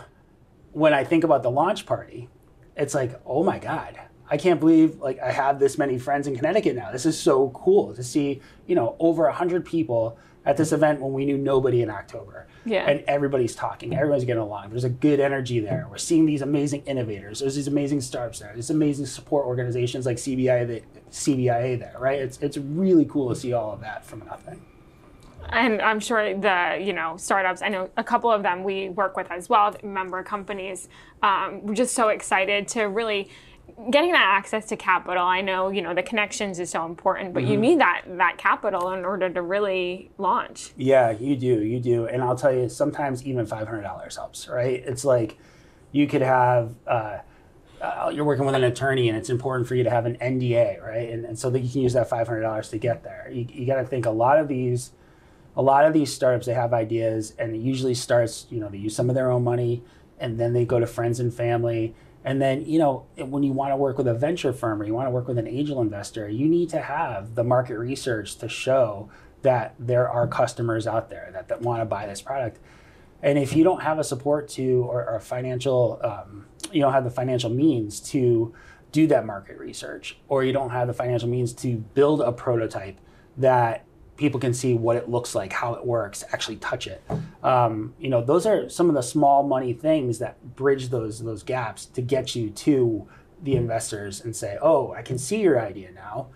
when 0.71 0.93
I 0.93 1.03
think 1.03 1.23
about 1.23 1.43
the 1.43 1.51
launch 1.51 1.85
party, 1.85 2.29
it's 2.75 2.93
like, 2.93 3.19
oh 3.25 3.43
my 3.43 3.59
God, 3.59 3.99
I 4.29 4.37
can't 4.37 4.59
believe 4.59 4.99
like 4.99 5.19
I 5.19 5.31
have 5.31 5.59
this 5.59 5.77
many 5.77 5.97
friends 5.97 6.27
in 6.27 6.35
Connecticut 6.35 6.75
now. 6.75 6.91
This 6.91 7.05
is 7.05 7.17
so 7.19 7.49
cool 7.49 7.93
to 7.93 8.03
see, 8.03 8.41
you 8.67 8.75
know, 8.75 8.95
over 8.99 9.27
a 9.27 9.33
hundred 9.33 9.65
people 9.65 10.17
at 10.45 10.57
this 10.57 10.71
event 10.71 10.99
when 10.99 11.13
we 11.13 11.25
knew 11.25 11.37
nobody 11.37 11.81
in 11.81 11.89
October. 11.89 12.47
Yeah. 12.65 12.89
And 12.89 13.03
everybody's 13.07 13.55
talking, 13.55 13.93
everybody's 13.93 14.25
getting 14.25 14.41
along. 14.41 14.69
There's 14.69 14.83
a 14.83 14.89
good 14.89 15.19
energy 15.19 15.59
there. 15.59 15.87
We're 15.89 15.97
seeing 15.97 16.25
these 16.25 16.41
amazing 16.41 16.83
innovators. 16.85 17.39
There's 17.39 17.55
these 17.55 17.67
amazing 17.67 18.01
startups 18.01 18.39
there. 18.39 18.51
There's 18.53 18.69
amazing 18.69 19.05
support 19.05 19.45
organizations 19.45 20.05
like 20.05 20.17
CBI, 20.17 20.67
the 20.67 20.81
CBIA 21.13 21.79
there, 21.79 21.95
right? 21.99 22.19
It's 22.19 22.37
it's 22.39 22.57
really 22.57 23.05
cool 23.05 23.29
to 23.29 23.35
see 23.35 23.53
all 23.53 23.71
of 23.71 23.81
that 23.81 24.03
from 24.05 24.19
nothing. 24.25 24.61
And 25.49 25.81
I'm 25.81 25.99
sure 25.99 26.37
the 26.37 26.79
you 26.81 26.93
know 26.93 27.17
startups. 27.17 27.61
I 27.61 27.69
know 27.69 27.89
a 27.97 28.03
couple 28.03 28.31
of 28.31 28.43
them 28.43 28.63
we 28.63 28.89
work 28.89 29.15
with 29.15 29.29
as 29.31 29.47
well, 29.49 29.75
member 29.83 30.23
companies. 30.23 30.89
Um, 31.21 31.61
we're 31.63 31.75
just 31.75 31.93
so 31.93 32.09
excited 32.09 32.67
to 32.69 32.83
really 32.85 33.29
getting 33.89 34.11
that 34.11 34.25
access 34.25 34.65
to 34.67 34.75
capital, 34.75 35.23
I 35.23 35.41
know 35.41 35.69
you 35.69 35.81
know 35.81 35.93
the 35.93 36.03
connections 36.03 36.59
is 36.59 36.69
so 36.69 36.85
important, 36.85 37.33
but 37.33 37.43
you 37.43 37.53
Mm-hmm. 37.53 37.61
need 37.61 37.79
that 37.79 38.03
that 38.07 38.37
capital 38.37 38.91
in 38.93 39.05
order 39.05 39.29
to 39.29 39.41
really 39.41 40.11
launch. 40.17 40.71
Yeah, 40.77 41.11
you 41.11 41.35
do, 41.35 41.61
you 41.61 41.79
do, 41.79 42.07
and 42.07 42.21
I'll 42.23 42.35
tell 42.35 42.53
you, 42.53 42.69
sometimes 42.69 43.23
even 43.25 43.45
five 43.45 43.67
hundred 43.67 43.83
dollars 43.83 44.15
helps. 44.15 44.47
Right? 44.47 44.83
It's 44.85 45.05
like 45.05 45.37
you 45.91 46.07
could 46.07 46.21
have. 46.23 46.73
Uh, 46.87 47.19
uh, 47.83 48.09
you're 48.13 48.23
working 48.23 48.45
with 48.45 48.55
an 48.55 48.63
attorney, 48.63 49.09
and 49.09 49.17
it's 49.17 49.29
important 49.29 49.67
for 49.67 49.75
you 49.75 49.83
to 49.83 49.89
have 49.89 50.05
an 50.05 50.15
NDA, 50.21 50.81
right? 50.81 51.09
And, 51.09 51.25
and 51.25 51.37
so 51.37 51.49
that 51.49 51.59
you 51.59 51.69
can 51.69 51.81
use 51.81 51.93
that 51.93 52.09
five 52.09 52.27
hundred 52.27 52.41
dollars 52.41 52.69
to 52.69 52.77
get 52.77 53.03
there. 53.03 53.29
You, 53.31 53.45
you 53.49 53.65
got 53.65 53.75
to 53.75 53.85
think 53.85 54.05
a 54.05 54.11
lot 54.11 54.39
of 54.39 54.47
these, 54.47 54.91
a 55.57 55.61
lot 55.61 55.85
of 55.85 55.93
these 55.93 56.11
startups 56.13 56.45
they 56.45 56.53
have 56.53 56.73
ideas, 56.73 57.33
and 57.37 57.53
it 57.53 57.59
usually 57.59 57.93
starts. 57.93 58.47
You 58.49 58.61
know, 58.61 58.69
they 58.69 58.77
use 58.77 58.95
some 58.95 59.09
of 59.09 59.15
their 59.15 59.29
own 59.29 59.43
money, 59.43 59.83
and 60.17 60.39
then 60.39 60.53
they 60.53 60.63
go 60.63 60.79
to 60.79 60.87
friends 60.87 61.19
and 61.19 61.33
family. 61.33 61.93
And 62.25 62.41
then, 62.41 62.65
you 62.65 62.79
know, 62.79 63.05
when 63.17 63.43
you 63.43 63.51
want 63.51 63.73
to 63.73 63.75
work 63.75 63.97
with 63.97 64.07
a 64.07 64.13
venture 64.13 64.53
firm 64.53 64.81
or 64.81 64.85
you 64.85 64.93
want 64.93 65.07
to 65.07 65.11
work 65.11 65.27
with 65.27 65.37
an 65.37 65.45
angel 65.45 65.81
investor, 65.81 66.29
you 66.29 66.47
need 66.47 66.69
to 66.69 66.79
have 66.79 67.35
the 67.35 67.43
market 67.43 67.77
research 67.77 68.37
to 68.37 68.47
show 68.47 69.09
that 69.41 69.75
there 69.77 70.09
are 70.09 70.25
customers 70.25 70.87
out 70.87 71.09
there 71.09 71.31
that, 71.33 71.49
that 71.49 71.61
want 71.61 71.81
to 71.81 71.85
buy 71.85 72.07
this 72.07 72.21
product. 72.21 72.59
And 73.21 73.37
if 73.37 73.55
you 73.55 73.65
don't 73.65 73.81
have 73.81 73.99
a 73.99 74.03
support 74.03 74.47
to 74.49 74.85
or, 74.89 75.05
or 75.05 75.15
a 75.15 75.21
financial, 75.21 75.99
um, 76.01 76.45
you 76.73 76.81
don't 76.81 76.93
have 76.93 77.03
the 77.03 77.11
financial 77.11 77.49
means 77.49 77.99
to 78.11 78.53
do 78.91 79.07
that 79.07 79.25
market 79.25 79.57
research, 79.57 80.17
or 80.27 80.43
you 80.43 80.53
don't 80.53 80.69
have 80.69 80.87
the 80.87 80.93
financial 80.93 81.27
means 81.27 81.53
to 81.53 81.77
build 81.93 82.21
a 82.21 82.31
prototype 82.31 82.97
that 83.37 83.85
people 84.15 84.39
can 84.39 84.53
see 84.53 84.75
what 84.75 84.95
it 84.95 85.09
looks 85.09 85.33
like, 85.33 85.51
how 85.51 85.73
it 85.73 85.85
works, 85.85 86.23
actually 86.31 86.57
touch 86.57 86.85
it. 86.85 87.03
Um, 87.41 87.93
you 87.99 88.09
know, 88.09 88.23
those 88.23 88.45
are 88.45 88.69
some 88.69 88.87
of 88.89 88.95
the 88.95 89.01
small 89.01 89.43
money 89.43 89.73
things 89.73 90.19
that 90.19 90.55
bridge 90.55 90.89
those 90.89 91.23
those 91.23 91.43
gaps 91.43 91.85
to 91.87 92.01
get 92.01 92.35
you 92.35 92.49
to 92.51 93.07
the 93.41 93.55
investors 93.55 94.21
and 94.21 94.35
say, 94.35 94.57
"Oh, 94.61 94.93
I 94.93 95.01
can 95.01 95.17
see 95.17 95.41
your 95.41 95.59
idea 95.59 95.91
now. 95.91 96.27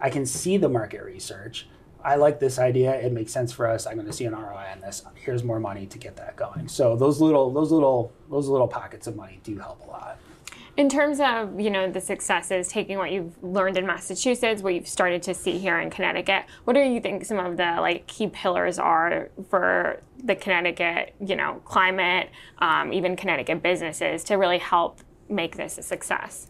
I 0.00 0.10
can 0.10 0.26
see 0.26 0.56
the 0.56 0.68
market 0.68 1.02
research. 1.02 1.68
I 2.06 2.14
like 2.14 2.38
this 2.38 2.60
idea. 2.60 2.94
It 2.94 3.12
makes 3.12 3.32
sense 3.32 3.52
for 3.52 3.66
us. 3.66 3.84
I'm 3.84 3.94
going 3.94 4.06
to 4.06 4.12
see 4.12 4.26
an 4.26 4.32
ROI 4.32 4.68
on 4.72 4.80
this. 4.80 5.02
Here's 5.16 5.42
more 5.42 5.58
money 5.58 5.86
to 5.86 5.98
get 5.98 6.14
that 6.16 6.36
going." 6.36 6.68
So 6.68 6.94
those 6.94 7.20
little 7.20 7.52
those 7.52 7.72
little 7.72 8.12
those 8.30 8.46
little 8.46 8.68
pockets 8.68 9.08
of 9.08 9.16
money 9.16 9.40
do 9.42 9.58
help 9.58 9.84
a 9.84 9.90
lot. 9.90 10.18
In 10.76 10.88
terms 10.88 11.18
of 11.18 11.58
you 11.58 11.68
know 11.68 11.90
the 11.90 12.00
successes, 12.00 12.68
taking 12.68 12.96
what 12.96 13.10
you've 13.10 13.42
learned 13.42 13.76
in 13.76 13.86
Massachusetts, 13.86 14.62
what 14.62 14.74
you've 14.74 14.86
started 14.86 15.20
to 15.24 15.34
see 15.34 15.58
here 15.58 15.80
in 15.80 15.90
Connecticut, 15.90 16.44
what 16.62 16.74
do 16.74 16.80
you 16.80 17.00
think 17.00 17.24
some 17.24 17.40
of 17.40 17.56
the 17.56 17.78
like 17.80 18.06
key 18.06 18.28
pillars 18.28 18.78
are 18.78 19.28
for 19.50 20.00
the 20.22 20.36
Connecticut 20.36 21.12
you 21.20 21.34
know 21.34 21.60
climate, 21.64 22.30
um, 22.58 22.92
even 22.92 23.16
Connecticut 23.16 23.64
businesses 23.64 24.22
to 24.24 24.36
really 24.36 24.58
help 24.58 25.00
make 25.28 25.56
this 25.56 25.76
a 25.76 25.82
success? 25.82 26.46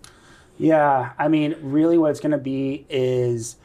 Yeah, 0.58 1.12
I 1.18 1.28
mean, 1.28 1.56
really, 1.62 1.96
what 1.96 2.10
it's 2.10 2.20
going 2.20 2.32
to 2.32 2.38
be 2.38 2.84
is 2.90 3.56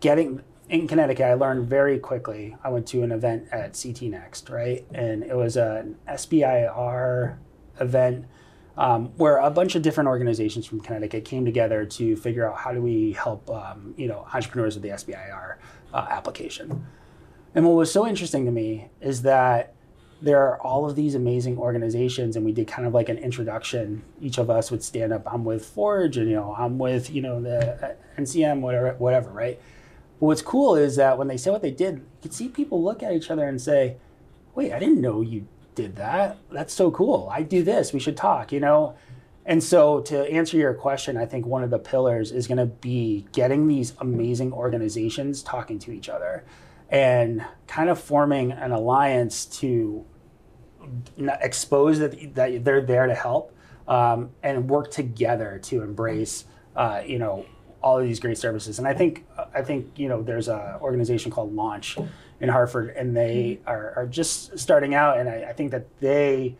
getting 0.00 0.42
in 0.70 0.86
Connecticut. 0.86 1.26
I 1.26 1.34
learned 1.34 1.68
very 1.68 1.98
quickly. 1.98 2.56
I 2.62 2.70
went 2.70 2.86
to 2.88 3.02
an 3.02 3.10
event 3.10 3.48
at 3.50 3.78
CT 3.80 4.02
Next, 4.02 4.48
right, 4.48 4.86
and 4.94 5.24
it 5.24 5.36
was 5.36 5.56
an 5.56 5.96
SBIR 6.08 7.36
event 7.80 8.26
um, 8.76 9.06
where 9.16 9.38
a 9.38 9.50
bunch 9.50 9.74
of 9.74 9.82
different 9.82 10.08
organizations 10.08 10.66
from 10.66 10.80
Connecticut 10.80 11.24
came 11.24 11.44
together 11.44 11.84
to 11.84 12.16
figure 12.16 12.48
out 12.48 12.56
how 12.56 12.72
do 12.72 12.80
we 12.80 13.12
help, 13.12 13.50
um, 13.50 13.94
you 13.96 14.06
know, 14.06 14.26
entrepreneurs 14.32 14.74
with 14.74 14.84
the 14.84 14.90
SBIR 14.90 15.56
uh, 15.92 16.06
application. 16.08 16.86
And 17.54 17.66
what 17.66 17.74
was 17.74 17.92
so 17.92 18.06
interesting 18.06 18.44
to 18.44 18.52
me 18.52 18.90
is 19.00 19.22
that 19.22 19.74
there 20.22 20.40
are 20.40 20.60
all 20.62 20.88
of 20.88 20.94
these 20.94 21.16
amazing 21.16 21.58
organizations, 21.58 22.36
and 22.36 22.44
we 22.44 22.52
did 22.52 22.68
kind 22.68 22.86
of 22.86 22.94
like 22.94 23.08
an 23.08 23.18
introduction. 23.18 24.02
Each 24.20 24.38
of 24.38 24.50
us 24.50 24.70
would 24.70 24.84
stand 24.84 25.12
up. 25.12 25.24
I'm 25.26 25.44
with 25.44 25.66
Forge, 25.66 26.16
and 26.16 26.28
you 26.28 26.36
know, 26.36 26.54
I'm 26.56 26.78
with 26.78 27.10
you 27.10 27.22
know 27.22 27.42
the 27.42 27.74
uh, 27.84 27.94
NCM, 28.18 28.60
whatever, 28.60 28.94
whatever, 28.98 29.30
right? 29.30 29.60
But 30.20 30.26
what's 30.26 30.42
cool 30.42 30.76
is 30.76 30.96
that 30.96 31.18
when 31.18 31.28
they 31.28 31.38
say 31.38 31.50
what 31.50 31.62
they 31.62 31.70
did, 31.70 31.96
you 31.96 32.04
could 32.22 32.34
see 32.34 32.48
people 32.48 32.82
look 32.82 33.02
at 33.02 33.12
each 33.12 33.30
other 33.30 33.48
and 33.48 33.60
say, 33.60 33.96
"Wait, 34.54 34.72
I 34.72 34.78
didn't 34.78 35.00
know 35.00 35.22
you 35.22 35.48
did 35.74 35.96
that. 35.96 36.36
That's 36.52 36.74
so 36.74 36.90
cool. 36.90 37.28
I 37.32 37.42
do 37.42 37.62
this. 37.62 37.92
We 37.92 38.00
should 38.00 38.16
talk." 38.16 38.52
You 38.52 38.60
know. 38.60 38.94
And 39.46 39.64
so, 39.64 40.00
to 40.02 40.30
answer 40.30 40.58
your 40.58 40.74
question, 40.74 41.16
I 41.16 41.24
think 41.24 41.46
one 41.46 41.64
of 41.64 41.70
the 41.70 41.78
pillars 41.78 42.30
is 42.30 42.46
going 42.46 42.58
to 42.58 42.66
be 42.66 43.26
getting 43.32 43.66
these 43.66 43.94
amazing 43.98 44.52
organizations 44.52 45.42
talking 45.42 45.78
to 45.80 45.92
each 45.92 46.08
other 46.08 46.44
and 46.90 47.44
kind 47.66 47.88
of 47.88 47.98
forming 47.98 48.52
an 48.52 48.70
alliance 48.72 49.46
to 49.46 50.04
expose 51.40 51.98
that, 52.00 52.34
that 52.34 52.64
they're 52.64 52.82
there 52.82 53.06
to 53.06 53.14
help 53.14 53.56
um, 53.88 54.30
and 54.42 54.68
work 54.68 54.90
together 54.90 55.60
to 55.64 55.82
embrace, 55.82 56.44
uh, 56.76 57.00
you 57.04 57.18
know, 57.18 57.46
all 57.82 57.98
of 57.98 58.04
these 58.04 58.20
great 58.20 58.38
services. 58.38 58.78
And 58.78 58.86
I 58.86 58.94
think, 58.94 59.26
I 59.54 59.62
think, 59.62 59.98
you 59.98 60.08
know, 60.08 60.22
there's 60.22 60.48
an 60.48 60.76
organization 60.80 61.30
called 61.30 61.54
Launch 61.54 61.96
in 62.40 62.48
Hartford, 62.48 62.90
and 62.96 63.16
they 63.16 63.60
are, 63.66 63.92
are 63.96 64.06
just 64.06 64.58
starting 64.58 64.94
out. 64.94 65.18
And 65.18 65.28
I, 65.28 65.50
I 65.50 65.52
think 65.52 65.70
that 65.70 65.86
they 66.00 66.56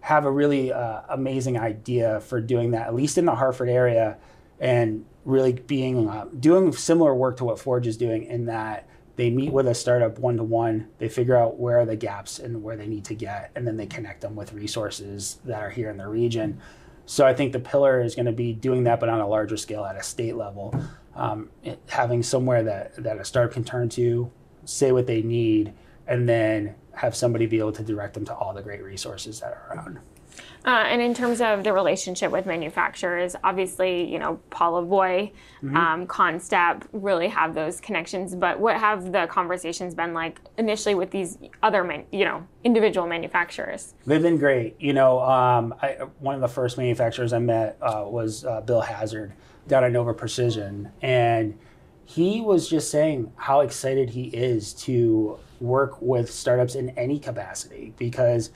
have 0.00 0.24
a 0.24 0.30
really 0.30 0.72
uh, 0.72 1.02
amazing 1.08 1.58
idea 1.58 2.20
for 2.20 2.40
doing 2.40 2.72
that, 2.72 2.86
at 2.86 2.94
least 2.94 3.18
in 3.18 3.24
the 3.24 3.34
Hartford 3.34 3.68
area, 3.68 4.18
and 4.60 5.04
really 5.24 5.52
being 5.52 6.08
uh, 6.08 6.26
doing 6.38 6.72
similar 6.72 7.14
work 7.14 7.36
to 7.36 7.44
what 7.44 7.58
Forge 7.58 7.86
is 7.86 7.96
doing 7.96 8.24
in 8.24 8.46
that 8.46 8.88
they 9.16 9.30
meet 9.30 9.52
with 9.52 9.68
a 9.68 9.74
startup 9.74 10.18
one 10.18 10.36
to 10.38 10.42
one, 10.42 10.88
they 10.98 11.08
figure 11.08 11.36
out 11.36 11.58
where 11.58 11.78
are 11.78 11.84
the 11.84 11.96
gaps 11.96 12.38
and 12.38 12.62
where 12.62 12.76
they 12.76 12.86
need 12.86 13.04
to 13.04 13.14
get, 13.14 13.50
and 13.54 13.66
then 13.66 13.76
they 13.76 13.86
connect 13.86 14.22
them 14.22 14.34
with 14.34 14.52
resources 14.52 15.38
that 15.44 15.62
are 15.62 15.70
here 15.70 15.90
in 15.90 15.98
the 15.98 16.06
region. 16.06 16.60
So 17.06 17.26
I 17.26 17.34
think 17.34 17.52
the 17.52 17.60
pillar 17.60 18.00
is 18.00 18.14
going 18.14 18.26
to 18.26 18.32
be 18.32 18.52
doing 18.52 18.84
that, 18.84 19.00
but 19.00 19.08
on 19.08 19.20
a 19.20 19.26
larger 19.26 19.56
scale 19.56 19.84
at 19.84 19.96
a 19.96 20.02
state 20.02 20.36
level, 20.36 20.74
um, 21.14 21.50
having 21.88 22.22
somewhere 22.22 22.62
that 22.62 23.02
that 23.02 23.18
a 23.18 23.24
startup 23.24 23.52
can 23.52 23.64
turn 23.64 23.88
to, 23.90 24.30
say 24.64 24.92
what 24.92 25.06
they 25.06 25.22
need, 25.22 25.72
and 26.06 26.28
then 26.28 26.74
have 26.94 27.16
somebody 27.16 27.46
be 27.46 27.58
able 27.58 27.72
to 27.72 27.82
direct 27.82 28.14
them 28.14 28.24
to 28.26 28.34
all 28.34 28.52
the 28.52 28.62
great 28.62 28.82
resources 28.82 29.40
that 29.40 29.52
are 29.52 29.74
around. 29.74 29.98
Uh, 30.64 30.84
and 30.86 31.02
in 31.02 31.12
terms 31.12 31.40
of 31.40 31.64
the 31.64 31.72
relationship 31.72 32.30
with 32.30 32.46
manufacturers, 32.46 33.34
obviously, 33.42 34.10
you 34.10 34.18
know, 34.18 34.38
Paul 34.50 34.84
Lavoie, 34.84 35.32
um, 35.74 36.06
CONNSTEP 36.06 36.84
really 36.92 37.26
have 37.28 37.54
those 37.54 37.80
connections. 37.80 38.34
But 38.34 38.60
what 38.60 38.76
have 38.76 39.10
the 39.10 39.26
conversations 39.26 39.94
been 39.94 40.14
like 40.14 40.40
initially 40.58 40.94
with 40.94 41.10
these 41.10 41.38
other, 41.62 41.82
man, 41.82 42.04
you 42.12 42.24
know, 42.24 42.46
individual 42.62 43.08
manufacturers? 43.08 43.94
They've 44.06 44.22
been 44.22 44.38
great. 44.38 44.80
You 44.80 44.92
know, 44.92 45.20
um, 45.20 45.74
I, 45.82 45.96
one 46.20 46.36
of 46.36 46.40
the 46.40 46.48
first 46.48 46.78
manufacturers 46.78 47.32
I 47.32 47.40
met 47.40 47.76
uh, 47.82 48.04
was 48.06 48.44
uh, 48.44 48.60
Bill 48.60 48.80
Hazard 48.80 49.32
down 49.66 49.82
at 49.84 49.92
Nova 49.92 50.14
Precision, 50.14 50.92
and 51.02 51.58
he 52.04 52.40
was 52.40 52.68
just 52.68 52.90
saying 52.90 53.32
how 53.36 53.60
excited 53.60 54.10
he 54.10 54.24
is 54.28 54.74
to 54.74 55.38
work 55.60 56.00
with 56.02 56.30
startups 56.30 56.74
in 56.74 56.90
any 56.90 57.18
capacity 57.18 57.94
because, 57.96 58.50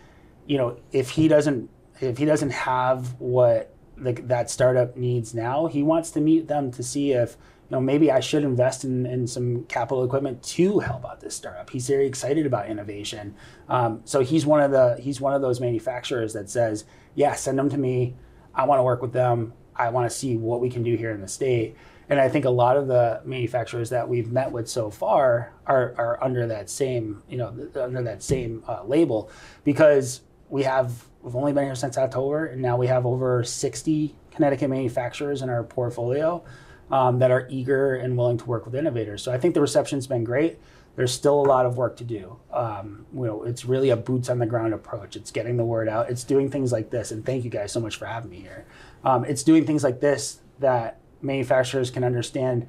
you 0.47 0.59
know, 0.59 0.79
if 0.93 1.11
he 1.11 1.29
doesn't 1.29 1.71
if 2.01 2.19
he 2.19 2.25
doesn't 2.25 2.51
have 2.51 3.19
what 3.21 3.75
the, 3.97 4.13
that 4.13 4.51
startup 4.51 4.97
needs 4.97 5.35
now, 5.35 5.67
he 5.67 5.83
wants 5.83 6.11
to 6.13 6.21
meet 6.21 6.47
them 6.49 6.71
to 6.73 6.83
see 6.83 7.13
if 7.13 7.37
you 7.69 7.75
know 7.75 7.81
maybe 7.81 8.11
I 8.11 8.21
should 8.21 8.45
invest 8.45 8.85
in, 8.85 9.07
in 9.07 9.27
some 9.27 9.65
capital 9.65 10.05
equipment 10.05 10.43
to 10.43 10.81
help 10.81 11.05
out 11.05 11.21
this 11.21 11.35
startup. 11.35 11.71
He's 11.71 11.89
very 11.89 12.07
excited 12.07 12.47
about 12.47 12.69
innovation, 12.69 13.35
um, 13.69 14.03
so 14.05 14.21
he's 14.21 14.47
one 14.47 14.61
of 14.61 14.71
the 14.71 14.97
he's 15.01 15.21
one 15.21 15.35
of 15.35 15.43
those 15.43 15.61
manufacturers 15.61 16.33
that 16.35 16.51
says, 16.51 16.85
yeah, 17.15 17.35
send 17.35 17.59
them 17.59 17.71
to 17.71 17.79
me. 17.79 18.15
I 18.55 18.65
want 18.65 18.79
to 18.79 18.83
work 18.83 19.03
with 19.03 19.13
them. 19.13 19.53
I 19.75 19.91
want 19.91 20.11
to 20.11 20.17
see 20.17 20.37
what 20.37 20.61
we 20.61 20.71
can 20.71 20.83
do 20.83 20.97
here 20.97 21.11
in 21.11 21.21
the 21.21 21.29
state. 21.29 21.77
And 22.09 22.21
I 22.21 22.29
think 22.29 22.45
a 22.45 22.51
lot 22.51 22.77
of 22.77 22.87
the 22.87 23.21
manufacturers 23.25 23.91
that 23.91 24.09
we've 24.09 24.31
met 24.31 24.53
with 24.53 24.69
so 24.69 24.91
far 24.91 25.53
are, 25.67 25.95
are 25.99 26.23
under 26.23 26.47
that 26.47 26.71
same, 26.71 27.23
you 27.29 27.37
know, 27.37 27.49
under 27.75 28.03
that 28.03 28.23
same 28.23 28.63
uh, 28.69 28.85
label, 28.85 29.31
because 29.65 30.21
we 30.49 30.63
have 30.63 31.07
we've 31.23 31.37
only 31.37 31.53
been 31.53 31.65
here 31.65 31.75
since 31.75 31.99
October, 31.99 32.47
and 32.47 32.63
now 32.63 32.77
we 32.77 32.87
have 32.87 33.07
over 33.07 33.43
60 33.43 34.15
Connecticut 34.31 34.71
manufacturers 34.71 35.43
in 35.43 35.49
our 35.49 35.65
portfolio 35.65 36.45
um, 36.91 37.19
that 37.19 37.31
are 37.31 37.47
eager 37.51 37.95
and 37.95 38.17
willing 38.17 38.39
to 38.39 38.45
work 38.45 38.65
with 38.65 38.75
innovators. 38.75 39.23
So 39.23 39.33
I 39.33 39.39
think 39.39 39.55
the 39.55 39.61
reception's 39.61 40.07
been 40.07 40.25
great. 40.25 40.59
There's 40.95 41.13
still 41.13 41.41
a 41.41 41.47
lot 41.47 41.67
of 41.67 41.77
work 41.77 41.97
to 41.99 42.05
do. 42.05 42.39
Um, 42.53 43.07
you 43.13 43.27
know, 43.27 43.43
it's 43.43 43.65
really 43.65 43.91
a 43.91 43.97
boots 43.97 44.29
on 44.29 44.39
the 44.39 44.47
ground 44.47 44.73
approach. 44.73 45.17
It's 45.17 45.31
getting 45.31 45.57
the 45.57 45.65
word 45.65 45.89
out. 45.89 46.11
It's 46.11 46.25
doing 46.25 46.51
things 46.51 46.73
like 46.73 46.91
this, 46.91 47.11
and 47.11 47.25
thank 47.25 47.45
you 47.45 47.51
guys 47.51 47.73
so 47.73 47.81
much 47.81 47.97
for 47.97 48.07
having 48.07 48.31
me 48.31 48.41
here. 48.41 48.67
Um, 49.05 49.25
it's 49.25 49.43
doing 49.43 49.67
things 49.67 49.85
like 49.85 50.01
this 50.01 50.41
that 50.61 51.01
manufacturers 51.21 51.91
can 51.91 52.05
understand 52.05 52.67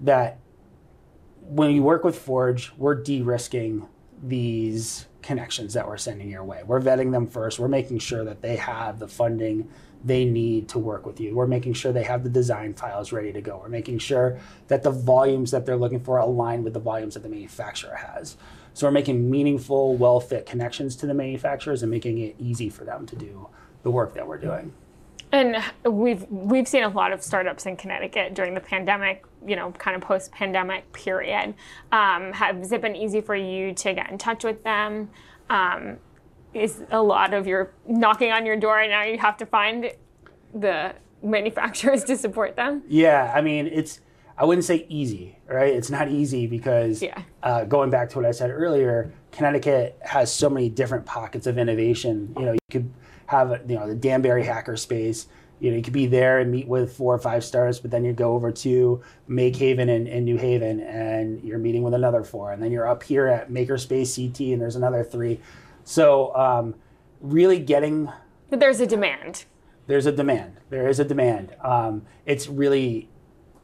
that 0.00 0.38
when 1.42 1.72
you 1.72 1.82
work 1.82 2.04
with 2.04 2.18
Forge, 2.18 2.72
we're 2.76 2.94
de-risking 2.94 3.88
these 4.22 5.06
connections 5.22 5.74
that 5.74 5.86
we're 5.86 5.96
sending 5.96 6.28
your 6.28 6.44
way. 6.44 6.62
We're 6.64 6.80
vetting 6.80 7.12
them 7.12 7.26
first. 7.26 7.58
We're 7.58 7.68
making 7.68 7.98
sure 7.98 8.24
that 8.24 8.42
they 8.42 8.56
have 8.56 8.98
the 8.98 9.08
funding 9.08 9.68
they 10.02 10.24
need 10.24 10.68
to 10.70 10.78
work 10.78 11.04
with 11.04 11.20
you. 11.20 11.34
We're 11.34 11.46
making 11.46 11.74
sure 11.74 11.92
they 11.92 12.04
have 12.04 12.24
the 12.24 12.30
design 12.30 12.72
files 12.72 13.12
ready 13.12 13.32
to 13.32 13.40
go. 13.42 13.58
We're 13.62 13.68
making 13.68 13.98
sure 13.98 14.38
that 14.68 14.82
the 14.82 14.90
volumes 14.90 15.50
that 15.50 15.66
they're 15.66 15.76
looking 15.76 16.00
for 16.00 16.18
align 16.18 16.64
with 16.64 16.72
the 16.72 16.80
volumes 16.80 17.14
that 17.14 17.22
the 17.22 17.28
manufacturer 17.28 17.96
has. 17.96 18.36
So 18.72 18.86
we're 18.86 18.92
making 18.92 19.30
meaningful, 19.30 19.96
well-fit 19.96 20.46
connections 20.46 20.96
to 20.96 21.06
the 21.06 21.12
manufacturers 21.12 21.82
and 21.82 21.90
making 21.90 22.18
it 22.18 22.36
easy 22.38 22.70
for 22.70 22.84
them 22.84 23.04
to 23.06 23.16
do 23.16 23.48
the 23.82 23.90
work 23.90 24.14
that 24.14 24.26
we're 24.26 24.38
doing. 24.38 24.72
And 25.32 25.56
we've 25.84 26.26
we've 26.28 26.66
seen 26.66 26.82
a 26.82 26.88
lot 26.88 27.12
of 27.12 27.22
startups 27.22 27.66
in 27.66 27.76
Connecticut 27.76 28.34
during 28.34 28.54
the 28.54 28.60
pandemic, 28.60 29.24
you 29.46 29.54
know, 29.56 29.70
kind 29.72 29.94
of 29.96 30.02
post-pandemic 30.02 30.92
period. 30.92 31.54
Um, 31.92 32.32
has 32.32 32.72
it 32.72 32.80
been 32.82 32.96
easy 32.96 33.20
for 33.20 33.36
you 33.36 33.72
to 33.74 33.94
get 33.94 34.10
in 34.10 34.18
touch 34.18 34.42
with 34.44 34.64
them? 34.64 35.10
Um, 35.48 35.98
is 36.52 36.82
a 36.90 37.00
lot 37.00 37.32
of 37.32 37.46
your 37.46 37.72
knocking 37.86 38.32
on 38.32 38.44
your 38.44 38.56
door 38.56 38.80
and 38.80 38.90
now 38.90 39.04
you 39.04 39.18
have 39.18 39.36
to 39.36 39.46
find 39.46 39.92
the 40.52 40.94
manufacturers 41.22 42.02
to 42.10 42.16
support 42.16 42.56
them? 42.56 42.82
Yeah, 42.88 43.32
I 43.34 43.40
mean, 43.40 43.68
it's 43.68 44.00
I 44.36 44.44
wouldn't 44.44 44.64
say 44.64 44.86
easy, 44.88 45.36
right? 45.46 45.72
It's 45.72 45.90
not 45.90 46.08
easy 46.08 46.46
because 46.46 47.02
Yeah. 47.02 47.22
uh, 47.42 47.64
going 47.64 47.90
back 47.90 48.08
to 48.10 48.16
what 48.18 48.24
I 48.24 48.30
said 48.32 48.50
earlier, 48.50 49.12
Connecticut 49.32 49.98
has 50.02 50.32
so 50.32 50.48
many 50.50 50.68
different 50.70 51.04
pockets 51.06 51.46
of 51.46 51.58
innovation. 51.58 52.34
You 52.38 52.46
know, 52.46 52.52
you 52.52 52.58
could 52.70 52.90
have 53.30 53.60
you 53.68 53.76
know 53.76 53.86
the 53.86 53.94
Danbury 53.94 54.44
hacker 54.44 54.76
space. 54.76 55.28
You 55.60 55.70
know, 55.70 55.76
you 55.76 55.82
could 55.82 55.92
be 55.92 56.06
there 56.06 56.40
and 56.40 56.50
meet 56.50 56.66
with 56.66 56.96
four 56.96 57.14
or 57.14 57.18
five 57.18 57.44
stars, 57.44 57.78
but 57.78 57.90
then 57.90 58.04
you 58.04 58.12
go 58.12 58.32
over 58.32 58.50
to 58.50 59.02
MakeHaven 59.28 59.94
and, 59.94 60.08
and 60.08 60.24
New 60.24 60.36
Haven, 60.36 60.80
and 60.80 61.40
you're 61.44 61.58
meeting 61.58 61.82
with 61.82 61.94
another 61.94 62.24
four, 62.24 62.50
and 62.50 62.62
then 62.62 62.72
you're 62.72 62.88
up 62.88 63.02
here 63.02 63.28
at 63.28 63.50
Makerspace 63.50 64.16
CT, 64.16 64.52
and 64.52 64.60
there's 64.60 64.74
another 64.74 65.04
three. 65.04 65.38
So, 65.84 66.34
um, 66.34 66.74
really 67.20 67.58
getting 67.60 68.10
there's 68.50 68.80
a 68.80 68.86
demand. 68.86 69.44
there's 69.86 70.06
a 70.06 70.12
demand. 70.12 70.56
There 70.70 70.88
is 70.88 70.98
a 70.98 71.04
demand. 71.04 71.54
Um, 71.62 72.02
it's 72.26 72.48
really 72.48 73.08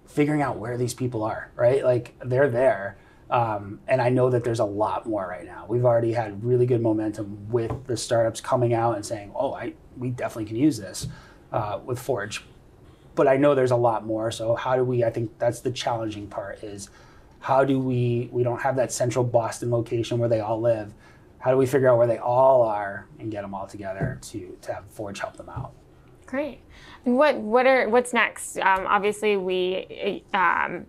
figuring 0.07 0.43
out 0.43 0.59
where 0.59 0.77
these 0.77 0.95
people 0.95 1.25
are, 1.25 1.51
right? 1.57 1.83
Like 1.83 2.15
they're 2.25 2.49
there. 2.49 2.99
Um, 3.31 3.81
and 3.89 4.01
I 4.01 4.09
know 4.09 4.31
that 4.31 4.45
there's 4.45 4.61
a 4.61 4.65
lot 4.65 5.07
more 5.07 5.27
right 5.27 5.45
now. 5.45 5.65
We've 5.69 5.85
already 5.85 6.13
had 6.13 6.45
really 6.45 6.67
good 6.67 6.81
momentum 6.81 7.49
with 7.51 7.87
the 7.87 7.97
startups 7.97 8.41
coming 8.41 8.73
out 8.73 8.95
and 8.95 9.05
saying, 9.05 9.33
"Oh, 9.35 9.53
I 9.53 9.75
we 9.97 10.11
definitely 10.11 10.45
can 10.45 10.57
use 10.57 10.79
this 10.79 11.09
uh, 11.53 11.81
with 11.85 11.99
Forge." 11.99 12.45
But 13.15 13.27
I 13.27 13.37
know 13.37 13.55
there's 13.55 13.71
a 13.73 13.77
lot 13.77 14.07
more. 14.07 14.31
So 14.31 14.55
how 14.55 14.77
do 14.77 14.85
we? 14.85 15.03
I 15.03 15.11
think 15.11 15.39
that's 15.39 15.61
the 15.61 15.73
challenging 15.73 16.29
part. 16.29 16.63
Is 16.63 16.91
how 17.41 17.65
do 17.65 17.81
we? 17.81 18.29
We 18.31 18.45
don't 18.45 18.61
have 18.61 18.77
that 18.77 18.93
central 18.93 19.25
Boston 19.25 19.71
location 19.71 20.19
where 20.19 20.29
they 20.29 20.41
all 20.41 20.61
live. 20.61 20.95
How 21.39 21.51
do 21.51 21.57
we 21.57 21.67
figure 21.67 21.89
out 21.89 21.99
where 21.99 22.07
they 22.07 22.19
all 22.19 22.63
are 22.63 23.07
and 23.19 23.31
get 23.31 23.43
them 23.43 23.55
all 23.55 23.67
together 23.67 24.19
to 24.23 24.57
to 24.63 24.75
have 24.75 24.85
Forge 24.91 25.19
help 25.19 25.37
them 25.37 25.49
out? 25.49 25.73
Great. 26.27 26.61
What 27.03 27.37
what 27.39 27.67
are 27.67 27.89
what's 27.89 28.13
next? 28.13 28.59
Um, 28.59 28.87
obviously, 28.87 29.37
we 29.37 30.25
um, 30.33 30.87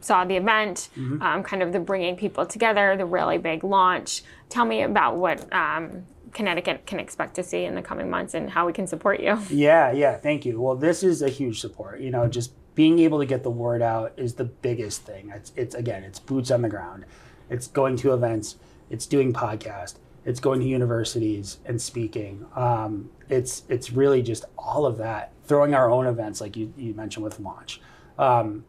saw 0.00 0.24
the 0.24 0.36
event, 0.36 0.88
um, 0.96 1.42
kind 1.42 1.62
of 1.62 1.72
the 1.72 1.80
bringing 1.80 2.16
people 2.16 2.46
together, 2.46 2.96
the 2.96 3.04
really 3.04 3.38
big 3.38 3.64
launch. 3.64 4.22
Tell 4.48 4.64
me 4.64 4.82
about 4.82 5.16
what 5.16 5.52
um, 5.52 6.04
Connecticut 6.32 6.86
can 6.86 7.00
expect 7.00 7.34
to 7.36 7.42
see 7.42 7.64
in 7.64 7.74
the 7.74 7.82
coming 7.82 8.10
months 8.10 8.34
and 8.34 8.50
how 8.50 8.66
we 8.66 8.72
can 8.72 8.86
support 8.86 9.20
you. 9.20 9.38
Yeah, 9.50 9.92
yeah, 9.92 10.16
thank 10.16 10.44
you. 10.44 10.60
Well, 10.60 10.76
this 10.76 11.02
is 11.02 11.22
a 11.22 11.28
huge 11.28 11.60
support. 11.60 12.00
You 12.00 12.10
know, 12.10 12.28
just 12.28 12.52
being 12.74 12.98
able 13.00 13.18
to 13.18 13.26
get 13.26 13.42
the 13.42 13.50
word 13.50 13.82
out 13.82 14.12
is 14.16 14.34
the 14.34 14.44
biggest 14.44 15.02
thing. 15.02 15.32
It's, 15.34 15.52
it's 15.56 15.74
again, 15.74 16.04
it's 16.04 16.18
boots 16.18 16.50
on 16.50 16.62
the 16.62 16.68
ground. 16.68 17.04
It's 17.50 17.66
going 17.66 17.96
to 17.96 18.12
events. 18.12 18.56
It's 18.90 19.06
doing 19.06 19.32
podcast. 19.32 19.96
It's 20.24 20.40
going 20.40 20.60
to 20.60 20.66
universities 20.66 21.58
and 21.64 21.80
speaking. 21.80 22.46
Um, 22.54 23.10
it's 23.28 23.62
it's 23.68 23.92
really 23.92 24.22
just 24.22 24.44
all 24.58 24.84
of 24.86 24.98
that. 24.98 25.32
Throwing 25.44 25.74
our 25.74 25.90
own 25.90 26.06
events, 26.06 26.40
like 26.40 26.56
you, 26.56 26.72
you 26.76 26.94
mentioned 26.94 27.24
with 27.24 27.40
launch, 27.40 27.80
um, 28.18 28.64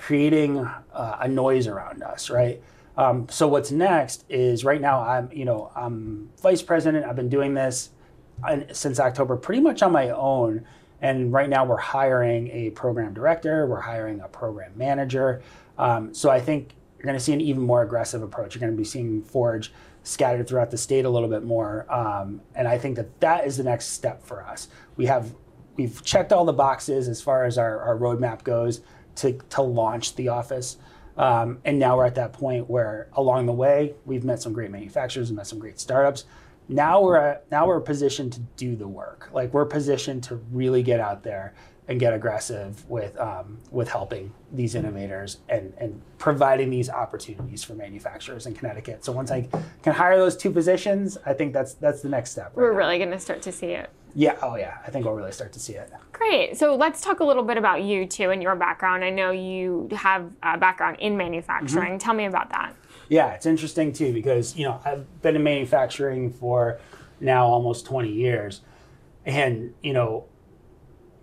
creating 0.00 0.58
uh, 0.58 1.16
a 1.20 1.28
noise 1.28 1.66
around 1.66 2.02
us, 2.02 2.30
right? 2.30 2.60
Um, 2.96 3.28
so 3.28 3.46
what's 3.46 3.70
next 3.70 4.24
is 4.28 4.64
right 4.64 4.80
now 4.80 5.00
I'm 5.00 5.30
you 5.32 5.44
know 5.44 5.70
I'm 5.76 6.30
vice 6.42 6.62
president. 6.62 7.04
I've 7.04 7.16
been 7.16 7.28
doing 7.28 7.54
this 7.54 7.90
uh, 8.42 8.60
since 8.72 8.98
October 8.98 9.36
pretty 9.36 9.60
much 9.60 9.82
on 9.82 9.92
my 9.92 10.10
own. 10.10 10.66
And 11.02 11.32
right 11.32 11.48
now 11.48 11.64
we're 11.64 11.78
hiring 11.78 12.48
a 12.48 12.70
program 12.70 13.14
director, 13.14 13.66
we're 13.66 13.80
hiring 13.80 14.20
a 14.20 14.28
program 14.28 14.72
manager. 14.76 15.42
Um, 15.78 16.12
so 16.12 16.28
I 16.28 16.40
think 16.40 16.74
you're 16.98 17.06
going 17.06 17.16
to 17.16 17.24
see 17.24 17.32
an 17.32 17.40
even 17.40 17.62
more 17.62 17.82
aggressive 17.82 18.22
approach. 18.22 18.54
You're 18.54 18.60
going 18.60 18.72
to 18.72 18.76
be 18.76 18.84
seeing 18.84 19.22
Forge 19.22 19.72
scattered 20.02 20.46
throughout 20.46 20.70
the 20.70 20.76
state 20.76 21.06
a 21.06 21.10
little 21.10 21.28
bit 21.28 21.42
more. 21.42 21.90
Um, 21.90 22.42
and 22.54 22.68
I 22.68 22.76
think 22.76 22.96
that 22.96 23.18
that 23.20 23.46
is 23.46 23.56
the 23.56 23.64
next 23.64 23.86
step 23.86 24.22
for 24.22 24.44
us. 24.44 24.68
We 24.96 25.06
have 25.06 25.32
we've 25.76 26.04
checked 26.04 26.32
all 26.32 26.44
the 26.44 26.52
boxes 26.52 27.08
as 27.08 27.22
far 27.22 27.46
as 27.46 27.56
our, 27.56 27.80
our 27.80 27.96
roadmap 27.96 28.42
goes 28.44 28.82
to, 29.16 29.38
to 29.50 29.62
launch 29.62 30.14
the 30.16 30.28
office. 30.28 30.76
Um, 31.16 31.58
and 31.64 31.78
now 31.78 31.96
we're 31.96 32.06
at 32.06 32.14
that 32.14 32.32
point 32.32 32.70
where 32.70 33.08
along 33.14 33.46
the 33.46 33.52
way 33.52 33.94
we've 34.06 34.24
met 34.24 34.40
some 34.40 34.52
great 34.52 34.70
manufacturers 34.70 35.28
and 35.28 35.36
met 35.36 35.46
some 35.46 35.58
great 35.58 35.78
startups 35.78 36.24
now 36.70 37.02
we're 37.02 37.16
at, 37.16 37.50
now 37.50 37.66
we're 37.66 37.80
positioned 37.80 38.32
to 38.34 38.40
do 38.56 38.76
the 38.76 38.86
work. 38.86 39.28
Like 39.32 39.52
we're 39.52 39.64
positioned 39.66 40.22
to 40.24 40.36
really 40.52 40.82
get 40.82 41.00
out 41.00 41.24
there 41.24 41.52
and 41.88 41.98
get 41.98 42.14
aggressive 42.14 42.88
with 42.88 43.18
um, 43.18 43.58
with 43.72 43.88
helping 43.88 44.32
these 44.52 44.76
innovators 44.76 45.38
and 45.48 45.74
and 45.78 46.00
providing 46.18 46.70
these 46.70 46.88
opportunities 46.88 47.64
for 47.64 47.74
manufacturers 47.74 48.46
in 48.46 48.54
Connecticut. 48.54 49.04
So 49.04 49.10
once 49.10 49.32
I 49.32 49.48
can 49.82 49.92
hire 49.92 50.16
those 50.16 50.36
two 50.36 50.52
positions, 50.52 51.18
I 51.26 51.34
think 51.34 51.52
that's 51.52 51.74
that's 51.74 52.02
the 52.02 52.08
next 52.08 52.30
step. 52.30 52.52
right 52.54 52.56
We're 52.56 52.72
now. 52.72 52.78
really 52.78 52.98
going 52.98 53.10
to 53.10 53.18
start 53.18 53.42
to 53.42 53.52
see 53.52 53.72
it. 53.72 53.90
Yeah. 54.14 54.36
Oh 54.42 54.56
yeah. 54.56 54.78
I 54.86 54.90
think 54.90 55.04
we'll 55.04 55.14
really 55.14 55.32
start 55.32 55.52
to 55.52 55.60
see 55.60 55.74
it. 55.74 55.92
Great. 56.12 56.56
So 56.56 56.76
let's 56.76 57.00
talk 57.00 57.20
a 57.20 57.24
little 57.24 57.42
bit 57.42 57.56
about 57.56 57.82
you 57.82 58.06
too 58.06 58.30
and 58.30 58.42
your 58.42 58.56
background. 58.56 59.04
I 59.04 59.10
know 59.10 59.30
you 59.30 59.88
have 59.92 60.30
a 60.42 60.58
background 60.58 60.98
in 61.00 61.16
manufacturing. 61.16 61.98
Tell 61.98 62.14
me 62.14 62.26
about 62.26 62.50
that. 62.50 62.74
Yeah, 63.08 63.32
it's 63.32 63.46
interesting 63.46 63.92
too 63.92 64.12
because 64.12 64.56
you 64.56 64.64
know 64.64 64.80
I've 64.84 65.22
been 65.22 65.34
in 65.34 65.42
manufacturing 65.42 66.32
for 66.32 66.78
now 67.20 67.46
almost 67.46 67.84
20 67.86 68.10
years, 68.10 68.60
and 69.26 69.74
you 69.82 69.92
know 69.92 70.26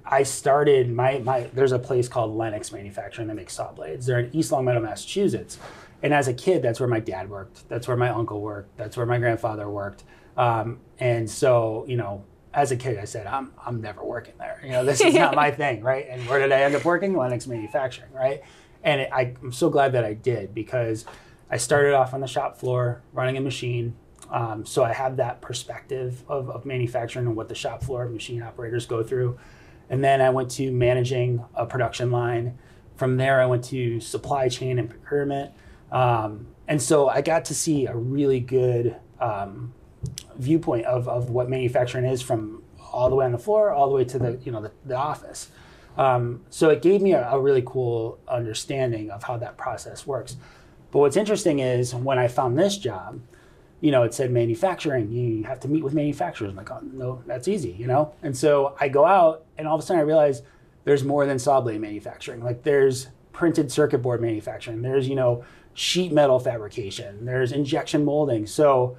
I 0.05 0.23
started 0.23 0.91
my 0.91 1.19
my 1.19 1.43
there's 1.53 1.71
a 1.71 1.79
place 1.79 2.07
called 2.07 2.35
Lenox 2.35 2.71
Manufacturing 2.71 3.27
that 3.27 3.35
makes 3.35 3.53
saw 3.53 3.71
blades. 3.71 4.05
They're 4.05 4.19
in 4.19 4.35
East 4.35 4.51
Longmeadow, 4.51 4.81
Massachusetts, 4.81 5.59
and 6.03 6.13
as 6.13 6.27
a 6.27 6.33
kid, 6.33 6.61
that's 6.61 6.79
where 6.79 6.89
my 6.89 6.99
dad 6.99 7.29
worked. 7.29 7.67
That's 7.69 7.87
where 7.87 7.97
my 7.97 8.09
uncle 8.09 8.41
worked. 8.41 8.75
That's 8.77 8.97
where 8.97 9.05
my 9.05 9.17
grandfather 9.17 9.69
worked. 9.69 10.03
Um, 10.35 10.79
and 10.99 11.29
so 11.29 11.85
you 11.87 11.97
know. 11.97 12.23
As 12.57 12.71
a 12.71 12.75
kid, 12.75 12.97
I 12.97 13.05
said, 13.05 13.27
"I'm 13.27 13.51
I'm 13.63 13.81
never 13.81 14.03
working 14.03 14.33
there. 14.39 14.59
You 14.63 14.71
know, 14.71 14.83
this 14.83 14.99
is 14.99 15.13
not 15.13 15.35
my 15.43 15.51
thing, 15.51 15.83
right?" 15.83 16.07
And 16.09 16.27
where 16.27 16.39
did 16.39 16.51
I 16.51 16.63
end 16.63 16.73
up 16.75 16.83
working? 16.83 17.15
Lenox 17.15 17.45
Manufacturing, 17.45 18.11
right? 18.11 18.41
And 18.83 19.01
it, 19.01 19.09
I, 19.13 19.35
I'm 19.43 19.51
so 19.51 19.69
glad 19.69 19.91
that 19.91 20.03
I 20.03 20.15
did 20.15 20.55
because 20.55 21.05
I 21.51 21.57
started 21.57 21.93
off 21.93 22.15
on 22.15 22.21
the 22.21 22.27
shop 22.27 22.57
floor 22.57 23.03
running 23.13 23.37
a 23.37 23.41
machine. 23.41 23.95
Um, 24.31 24.65
so 24.65 24.83
I 24.83 24.91
have 24.91 25.17
that 25.17 25.39
perspective 25.39 26.23
of, 26.27 26.49
of 26.49 26.65
manufacturing 26.65 27.27
and 27.27 27.35
what 27.35 27.47
the 27.47 27.55
shop 27.55 27.83
floor 27.83 28.09
machine 28.09 28.41
operators 28.41 28.85
go 28.85 29.03
through. 29.03 29.37
And 29.89 30.03
then 30.03 30.19
I 30.19 30.31
went 30.31 30.51
to 30.51 30.71
managing 30.71 31.45
a 31.53 31.65
production 31.65 32.11
line. 32.11 32.57
From 32.95 33.17
there, 33.17 33.39
I 33.39 33.45
went 33.45 33.63
to 33.65 33.99
supply 33.99 34.49
chain 34.49 34.79
and 34.79 34.89
procurement. 34.89 35.51
Um, 35.91 36.47
and 36.67 36.81
so 36.81 37.07
I 37.07 37.21
got 37.21 37.45
to 37.45 37.55
see 37.55 37.85
a 37.85 37.95
really 37.95 38.41
good 38.41 38.97
um, 39.21 39.73
viewpoint 40.37 40.85
of, 40.85 41.07
of 41.07 41.29
what 41.29 41.49
manufacturing 41.49 42.05
is 42.05 42.21
from 42.21 42.63
all 42.91 43.09
the 43.09 43.15
way 43.15 43.25
on 43.25 43.31
the 43.31 43.37
floor, 43.37 43.71
all 43.71 43.89
the 43.89 43.95
way 43.95 44.05
to 44.05 44.19
the, 44.19 44.39
you 44.43 44.51
know, 44.51 44.61
the, 44.61 44.71
the 44.85 44.95
office. 44.95 45.49
Um, 45.97 46.41
so 46.49 46.69
it 46.69 46.81
gave 46.81 47.01
me 47.01 47.13
a, 47.13 47.29
a 47.31 47.39
really 47.39 47.63
cool 47.65 48.19
understanding 48.27 49.09
of 49.09 49.23
how 49.23 49.37
that 49.37 49.57
process 49.57 50.05
works. 50.05 50.37
But 50.91 50.99
what's 50.99 51.17
interesting 51.17 51.59
is 51.59 51.93
when 51.93 52.19
I 52.19 52.27
found 52.27 52.57
this 52.57 52.77
job, 52.77 53.19
you 53.81 53.91
know, 53.91 54.03
it 54.03 54.13
said 54.13 54.31
manufacturing. 54.31 55.11
You 55.11 55.43
have 55.43 55.59
to 55.61 55.67
meet 55.67 55.83
with 55.83 55.93
manufacturers. 55.93 56.51
I'm 56.51 56.55
like, 56.55 56.71
oh, 56.71 56.81
no, 56.81 57.21
that's 57.27 57.47
easy, 57.47 57.71
you 57.71 57.87
know? 57.87 58.13
And 58.23 58.35
so 58.35 58.75
I 58.79 58.87
go 58.87 59.05
out, 59.05 59.45
and 59.57 59.67
all 59.67 59.75
of 59.75 59.83
a 59.83 59.85
sudden 59.85 59.99
I 59.99 60.03
realize 60.03 60.41
there's 60.83 61.03
more 61.03 61.25
than 61.25 61.37
saw 61.37 61.61
blade 61.61 61.81
manufacturing. 61.81 62.43
Like, 62.43 62.63
there's 62.63 63.09
printed 63.33 63.71
circuit 63.71 63.99
board 63.99 64.21
manufacturing, 64.21 64.81
there's, 64.81 65.07
you 65.07 65.13
know, 65.13 65.43
sheet 65.75 66.11
metal 66.11 66.39
fabrication, 66.39 67.25
there's 67.25 67.51
injection 67.51 68.03
molding. 68.03 68.47
So 68.47 68.97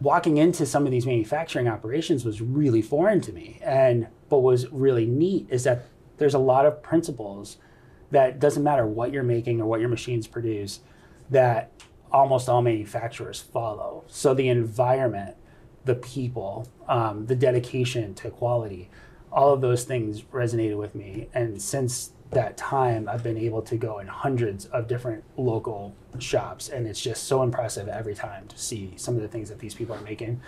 walking 0.00 0.36
into 0.36 0.66
some 0.66 0.84
of 0.84 0.90
these 0.90 1.06
manufacturing 1.06 1.68
operations 1.68 2.24
was 2.24 2.40
really 2.40 2.82
foreign 2.82 3.20
to 3.22 3.32
me. 3.32 3.58
And 3.62 4.08
but 4.28 4.40
was 4.40 4.70
really 4.70 5.06
neat 5.06 5.46
is 5.50 5.64
that 5.64 5.86
there's 6.18 6.34
a 6.34 6.38
lot 6.38 6.66
of 6.66 6.82
principles 6.82 7.58
that 8.10 8.38
doesn't 8.38 8.62
matter 8.62 8.86
what 8.86 9.12
you're 9.12 9.22
making 9.22 9.60
or 9.60 9.66
what 9.66 9.80
your 9.80 9.88
machines 9.88 10.26
produce 10.26 10.80
that 11.30 11.70
almost 12.12 12.48
all 12.48 12.62
manufacturers 12.62 13.40
follow. 13.40 14.04
So 14.06 14.32
the 14.32 14.48
environment, 14.48 15.36
the 15.84 15.94
people, 15.94 16.68
um, 16.88 17.26
the 17.26 17.34
dedication 17.34 18.14
to 18.14 18.30
quality, 18.30 18.88
all 19.32 19.52
of 19.52 19.60
those 19.60 19.84
things 19.84 20.22
resonated 20.22 20.78
with 20.78 20.94
me. 20.94 21.28
And 21.34 21.60
since 21.60 22.12
that 22.30 22.56
time, 22.56 23.08
I've 23.08 23.22
been 23.22 23.38
able 23.38 23.62
to 23.62 23.76
go 23.76 23.98
in 23.98 24.06
hundreds 24.06 24.66
of 24.66 24.88
different 24.88 25.24
local 25.36 25.94
shops, 26.18 26.68
and 26.68 26.86
it's 26.86 27.00
just 27.00 27.24
so 27.24 27.42
impressive 27.42 27.88
every 27.88 28.14
time 28.14 28.48
to 28.48 28.58
see 28.58 28.94
some 28.96 29.16
of 29.16 29.22
the 29.22 29.28
things 29.28 29.48
that 29.48 29.58
these 29.58 29.74
people 29.74 29.94
are 29.94 30.00
making. 30.00 30.40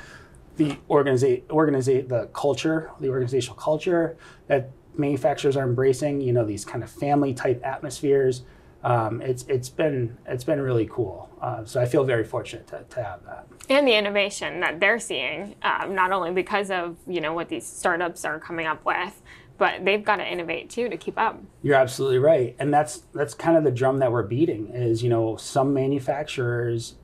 The 0.56 0.76
organiza- 0.90 2.08
the 2.08 2.28
culture, 2.32 2.90
the 3.00 3.08
organizational 3.08 3.56
culture 3.56 4.16
that 4.48 4.70
manufacturers 4.96 5.56
are 5.56 5.64
embracing, 5.64 6.20
you 6.20 6.32
know, 6.32 6.44
these 6.44 6.64
kind 6.64 6.82
of 6.82 6.90
family 6.90 7.32
type 7.32 7.64
atmospheres, 7.64 8.42
um, 8.84 9.20
it's 9.20 9.44
it's 9.48 9.68
been 9.68 10.16
it's 10.26 10.44
been 10.44 10.60
really 10.60 10.86
cool. 10.86 11.30
Uh, 11.40 11.64
so 11.64 11.80
I 11.80 11.86
feel 11.86 12.04
very 12.04 12.24
fortunate 12.24 12.66
to, 12.68 12.84
to 12.90 13.02
have 13.02 13.24
that. 13.24 13.46
And 13.68 13.86
the 13.86 13.94
innovation 13.94 14.60
that 14.60 14.80
they're 14.80 15.00
seeing, 15.00 15.56
um, 15.62 15.94
not 15.94 16.12
only 16.12 16.30
because 16.30 16.70
of 16.70 16.96
you 17.06 17.20
know 17.20 17.32
what 17.32 17.48
these 17.48 17.66
startups 17.66 18.24
are 18.24 18.38
coming 18.38 18.66
up 18.66 18.84
with, 18.84 19.20
but 19.58 19.84
they've 19.84 20.04
got 20.04 20.16
to 20.16 20.26
innovate 20.26 20.70
too 20.70 20.88
to 20.88 20.96
keep 20.96 21.18
up. 21.18 21.42
You're 21.62 21.74
absolutely 21.74 22.20
right, 22.20 22.56
and 22.58 22.72
that's 22.72 23.02
that's 23.12 23.34
kind 23.34 23.56
of 23.56 23.64
the 23.64 23.72
drum 23.72 23.98
that 23.98 24.12
we're 24.12 24.22
beating. 24.22 24.68
Is 24.68 25.02
you 25.02 25.10
know 25.10 25.36
some 25.36 25.74
manufacturers 25.74 26.94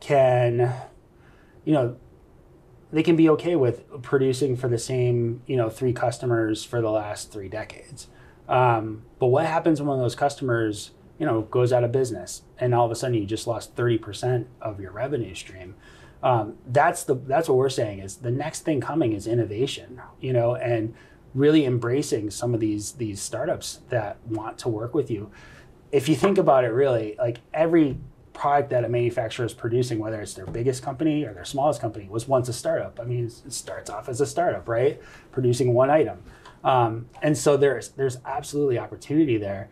can, 0.00 0.74
you 1.64 1.72
know, 1.72 1.96
they 2.92 3.02
can 3.02 3.16
be 3.16 3.28
okay 3.30 3.56
with 3.56 4.02
producing 4.02 4.56
for 4.56 4.68
the 4.68 4.78
same 4.78 5.42
you 5.46 5.56
know 5.56 5.70
three 5.70 5.92
customers 5.92 6.64
for 6.64 6.82
the 6.82 6.90
last 6.90 7.32
three 7.32 7.48
decades. 7.48 8.08
Um, 8.48 9.04
but 9.18 9.28
what 9.28 9.46
happens 9.46 9.80
when 9.80 9.88
one 9.88 9.98
of 9.98 10.04
those 10.04 10.16
customers 10.16 10.90
you 11.18 11.24
know 11.24 11.42
goes 11.42 11.72
out 11.72 11.84
of 11.84 11.92
business 11.92 12.42
and 12.58 12.74
all 12.74 12.84
of 12.84 12.90
a 12.90 12.96
sudden 12.96 13.14
you 13.14 13.24
just 13.24 13.46
lost 13.46 13.74
30% 13.76 14.46
of 14.60 14.80
your 14.80 14.90
revenue 14.90 15.34
stream? 15.34 15.76
Um, 16.24 16.56
that's 16.66 17.04
the 17.04 17.14
that's 17.14 17.48
what 17.48 17.56
we're 17.56 17.68
saying 17.68 18.00
is 18.00 18.16
the 18.16 18.30
next 18.30 18.62
thing 18.62 18.80
coming 18.80 19.12
is 19.12 19.26
innovation. 19.28 20.00
You 20.20 20.32
know 20.32 20.56
and 20.56 20.94
really 21.34 21.64
embracing 21.64 22.30
some 22.30 22.54
of 22.54 22.60
these 22.60 22.92
these 22.92 23.20
startups 23.20 23.80
that 23.88 24.16
want 24.26 24.58
to 24.58 24.68
work 24.68 24.94
with 24.94 25.10
you. 25.10 25.30
If 25.92 26.08
you 26.08 26.16
think 26.16 26.38
about 26.38 26.64
it, 26.64 26.68
really, 26.68 27.16
like 27.18 27.38
every 27.52 27.98
product 28.32 28.70
that 28.70 28.84
a 28.84 28.88
manufacturer 28.88 29.46
is 29.46 29.54
producing, 29.54 29.98
whether 29.98 30.20
it's 30.20 30.34
their 30.34 30.46
biggest 30.46 30.82
company 30.82 31.24
or 31.24 31.32
their 31.32 31.44
smallest 31.44 31.80
company, 31.80 32.08
was 32.08 32.26
once 32.26 32.48
a 32.48 32.52
startup. 32.52 32.98
I 33.00 33.04
mean, 33.04 33.26
it 33.26 33.52
starts 33.52 33.90
off 33.90 34.08
as 34.08 34.20
a 34.20 34.26
startup, 34.26 34.68
right? 34.68 35.00
Producing 35.32 35.72
one 35.74 35.90
item, 35.90 36.22
um, 36.62 37.08
and 37.22 37.36
so 37.36 37.56
there's 37.56 37.90
there's 37.90 38.18
absolutely 38.24 38.78
opportunity 38.78 39.36
there. 39.36 39.68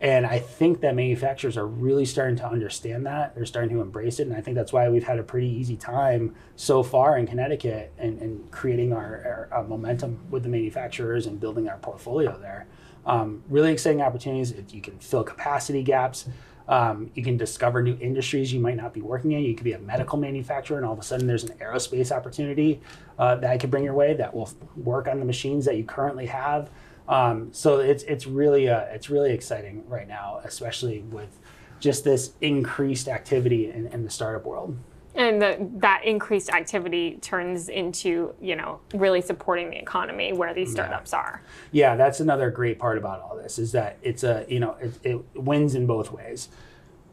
And 0.00 0.26
I 0.26 0.38
think 0.38 0.80
that 0.80 0.94
manufacturers 0.94 1.56
are 1.56 1.66
really 1.66 2.04
starting 2.04 2.36
to 2.36 2.46
understand 2.46 3.06
that. 3.06 3.34
They're 3.34 3.46
starting 3.46 3.74
to 3.76 3.80
embrace 3.80 4.20
it. 4.20 4.26
And 4.26 4.36
I 4.36 4.42
think 4.42 4.54
that's 4.54 4.72
why 4.72 4.88
we've 4.90 5.04
had 5.04 5.18
a 5.18 5.22
pretty 5.22 5.48
easy 5.48 5.76
time 5.76 6.34
so 6.54 6.82
far 6.82 7.16
in 7.16 7.26
Connecticut 7.26 7.92
and, 7.96 8.20
and 8.20 8.50
creating 8.50 8.92
our, 8.92 9.48
our, 9.50 9.64
momentum 9.64 10.20
with 10.30 10.42
the 10.42 10.50
manufacturers 10.50 11.26
and 11.26 11.40
building 11.40 11.68
our 11.68 11.78
portfolio 11.78 12.38
there. 12.38 12.66
Um, 13.06 13.42
really 13.48 13.72
exciting 13.72 14.02
opportunities. 14.02 14.50
If 14.50 14.74
you 14.74 14.82
can 14.82 14.98
fill 14.98 15.24
capacity 15.24 15.82
gaps, 15.82 16.28
um, 16.68 17.10
you 17.14 17.22
can 17.22 17.36
discover 17.36 17.82
new 17.82 17.96
industries 18.00 18.52
you 18.52 18.60
might 18.60 18.76
not 18.76 18.92
be 18.92 19.00
working 19.00 19.32
in. 19.32 19.42
You 19.42 19.54
could 19.54 19.64
be 19.64 19.72
a 19.72 19.78
medical 19.78 20.18
manufacturer, 20.18 20.76
and 20.76 20.84
all 20.84 20.92
of 20.92 20.98
a 20.98 21.02
sudden 21.02 21.26
there's 21.26 21.44
an 21.44 21.56
aerospace 21.58 22.10
opportunity 22.10 22.80
uh, 23.18 23.36
that 23.36 23.50
I 23.50 23.56
could 23.56 23.70
bring 23.70 23.84
your 23.84 23.94
way 23.94 24.14
that 24.14 24.34
will 24.34 24.50
work 24.76 25.06
on 25.06 25.20
the 25.20 25.24
machines 25.24 25.64
that 25.64 25.76
you 25.76 25.84
currently 25.84 26.26
have. 26.26 26.70
Um, 27.08 27.52
so 27.52 27.78
it's 27.78 28.02
it's 28.04 28.26
really 28.26 28.68
uh, 28.68 28.80
it's 28.90 29.10
really 29.10 29.32
exciting 29.32 29.84
right 29.88 30.08
now, 30.08 30.40
especially 30.44 31.00
with 31.00 31.38
just 31.78 32.04
this 32.04 32.32
increased 32.40 33.08
activity 33.08 33.70
in, 33.70 33.86
in 33.88 34.04
the 34.04 34.10
startup 34.10 34.44
world. 34.44 34.76
And 35.14 35.40
the, 35.40 35.70
that 35.76 36.04
increased 36.04 36.50
activity 36.50 37.18
turns 37.22 37.68
into 37.68 38.34
you 38.40 38.56
know 38.56 38.80
really 38.94 39.20
supporting 39.20 39.70
the 39.70 39.78
economy 39.78 40.32
where 40.32 40.52
these 40.52 40.70
startups 40.72 41.12
yeah. 41.12 41.18
are. 41.18 41.42
Yeah, 41.72 41.96
that's 41.96 42.20
another 42.20 42.50
great 42.50 42.78
part 42.78 42.98
about 42.98 43.20
all 43.20 43.36
this 43.36 43.58
is 43.58 43.72
that 43.72 43.98
it's 44.02 44.24
a 44.24 44.44
you 44.48 44.60
know 44.60 44.76
it, 44.80 44.98
it 45.04 45.36
wins 45.36 45.74
in 45.74 45.86
both 45.86 46.12
ways. 46.12 46.48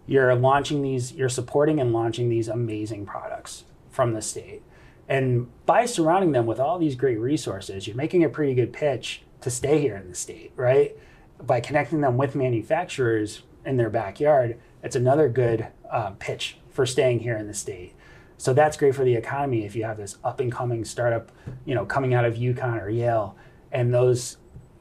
You're 0.06 0.36
launching 0.36 0.82
these, 0.82 1.13
you're 1.13 1.29
supporting 1.29 1.79
and 1.79 1.93
launching 1.93 2.27
these 2.27 2.49
amazing 2.49 3.06
products 3.06 3.63
from 3.89 4.12
the 4.13 4.21
state. 4.21 4.62
And 5.08 5.47
by 5.65 5.86
surrounding 5.86 6.34
them 6.34 6.45
with 6.45 6.60
all 6.60 6.77
these 6.77 6.95
great 6.95 7.19
resources, 7.19 7.88
you're 7.88 7.95
making 7.95 8.23
a 8.23 8.29
pretty 8.29 8.53
good 8.53 8.73
pitch 8.73 9.23
to 9.43 9.51
stay 9.51 9.79
here 9.79 9.95
in 9.95 10.10
the 10.10 10.15
state, 10.15 10.51
right? 10.56 10.97
By 11.41 11.60
connecting 11.60 12.01
them 12.01 12.17
with 12.17 12.36
manufacturers 12.36 13.43
in 13.65 13.77
their 13.77 13.89
backyard, 13.89 14.60
it's 14.82 14.95
another 14.95 15.29
good 15.29 15.67
uh, 15.89 16.12
pitch 16.19 16.58
for 16.69 16.86
staying 16.86 17.19
here 17.19 17.38
in 17.38 17.47
the 17.47 17.53
state. 17.53 17.93
So 18.38 18.53
that's 18.53 18.75
great 18.75 18.95
for 18.95 19.03
the 19.03 19.15
economy 19.15 19.65
if 19.65 19.75
you 19.75 19.84
have 19.86 19.97
this 19.97 20.17
up 20.23 20.39
and 20.39 20.51
coming 20.51 20.84
startup, 20.84 21.32
you 21.65 21.75
know, 21.75 21.86
coming 21.86 22.13
out 22.13 22.25
of 22.25 22.36
UConn 22.36 22.82
or 22.82 22.89
Yale, 22.89 23.38
and 23.71 23.93
those 23.93 24.38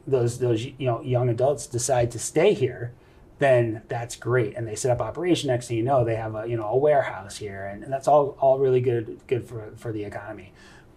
those 0.07 0.39
those 0.39 0.65
you 0.65 0.87
know 0.87 1.01
young 1.03 1.29
adults 1.29 1.67
decide 1.67 2.11
to 2.11 2.19
stay 2.19 2.55
here, 2.55 2.93
then 3.39 3.83
that's 3.89 4.17
great. 4.17 4.57
And 4.57 4.67
they 4.67 4.75
set 4.75 4.91
up 4.91 5.01
operation. 5.01 5.49
Next 5.49 5.69
thing 5.69 5.77
you 5.77 5.83
know, 5.85 6.05
they 6.05 6.17
have 6.17 6.35
a 6.35 6.49
you 6.49 6.57
know 6.57 6.67
a 6.67 6.77
warehouse 6.77 7.37
here, 7.37 7.67
and, 7.67 7.85
and 7.85 7.93
that's 7.93 8.09
all 8.09 8.37
all 8.41 8.59
really 8.59 8.81
good 8.81 9.21
good 9.27 9.45
for 9.45 9.73
for 9.77 9.93
the 9.93 10.05
economy. 10.05 10.53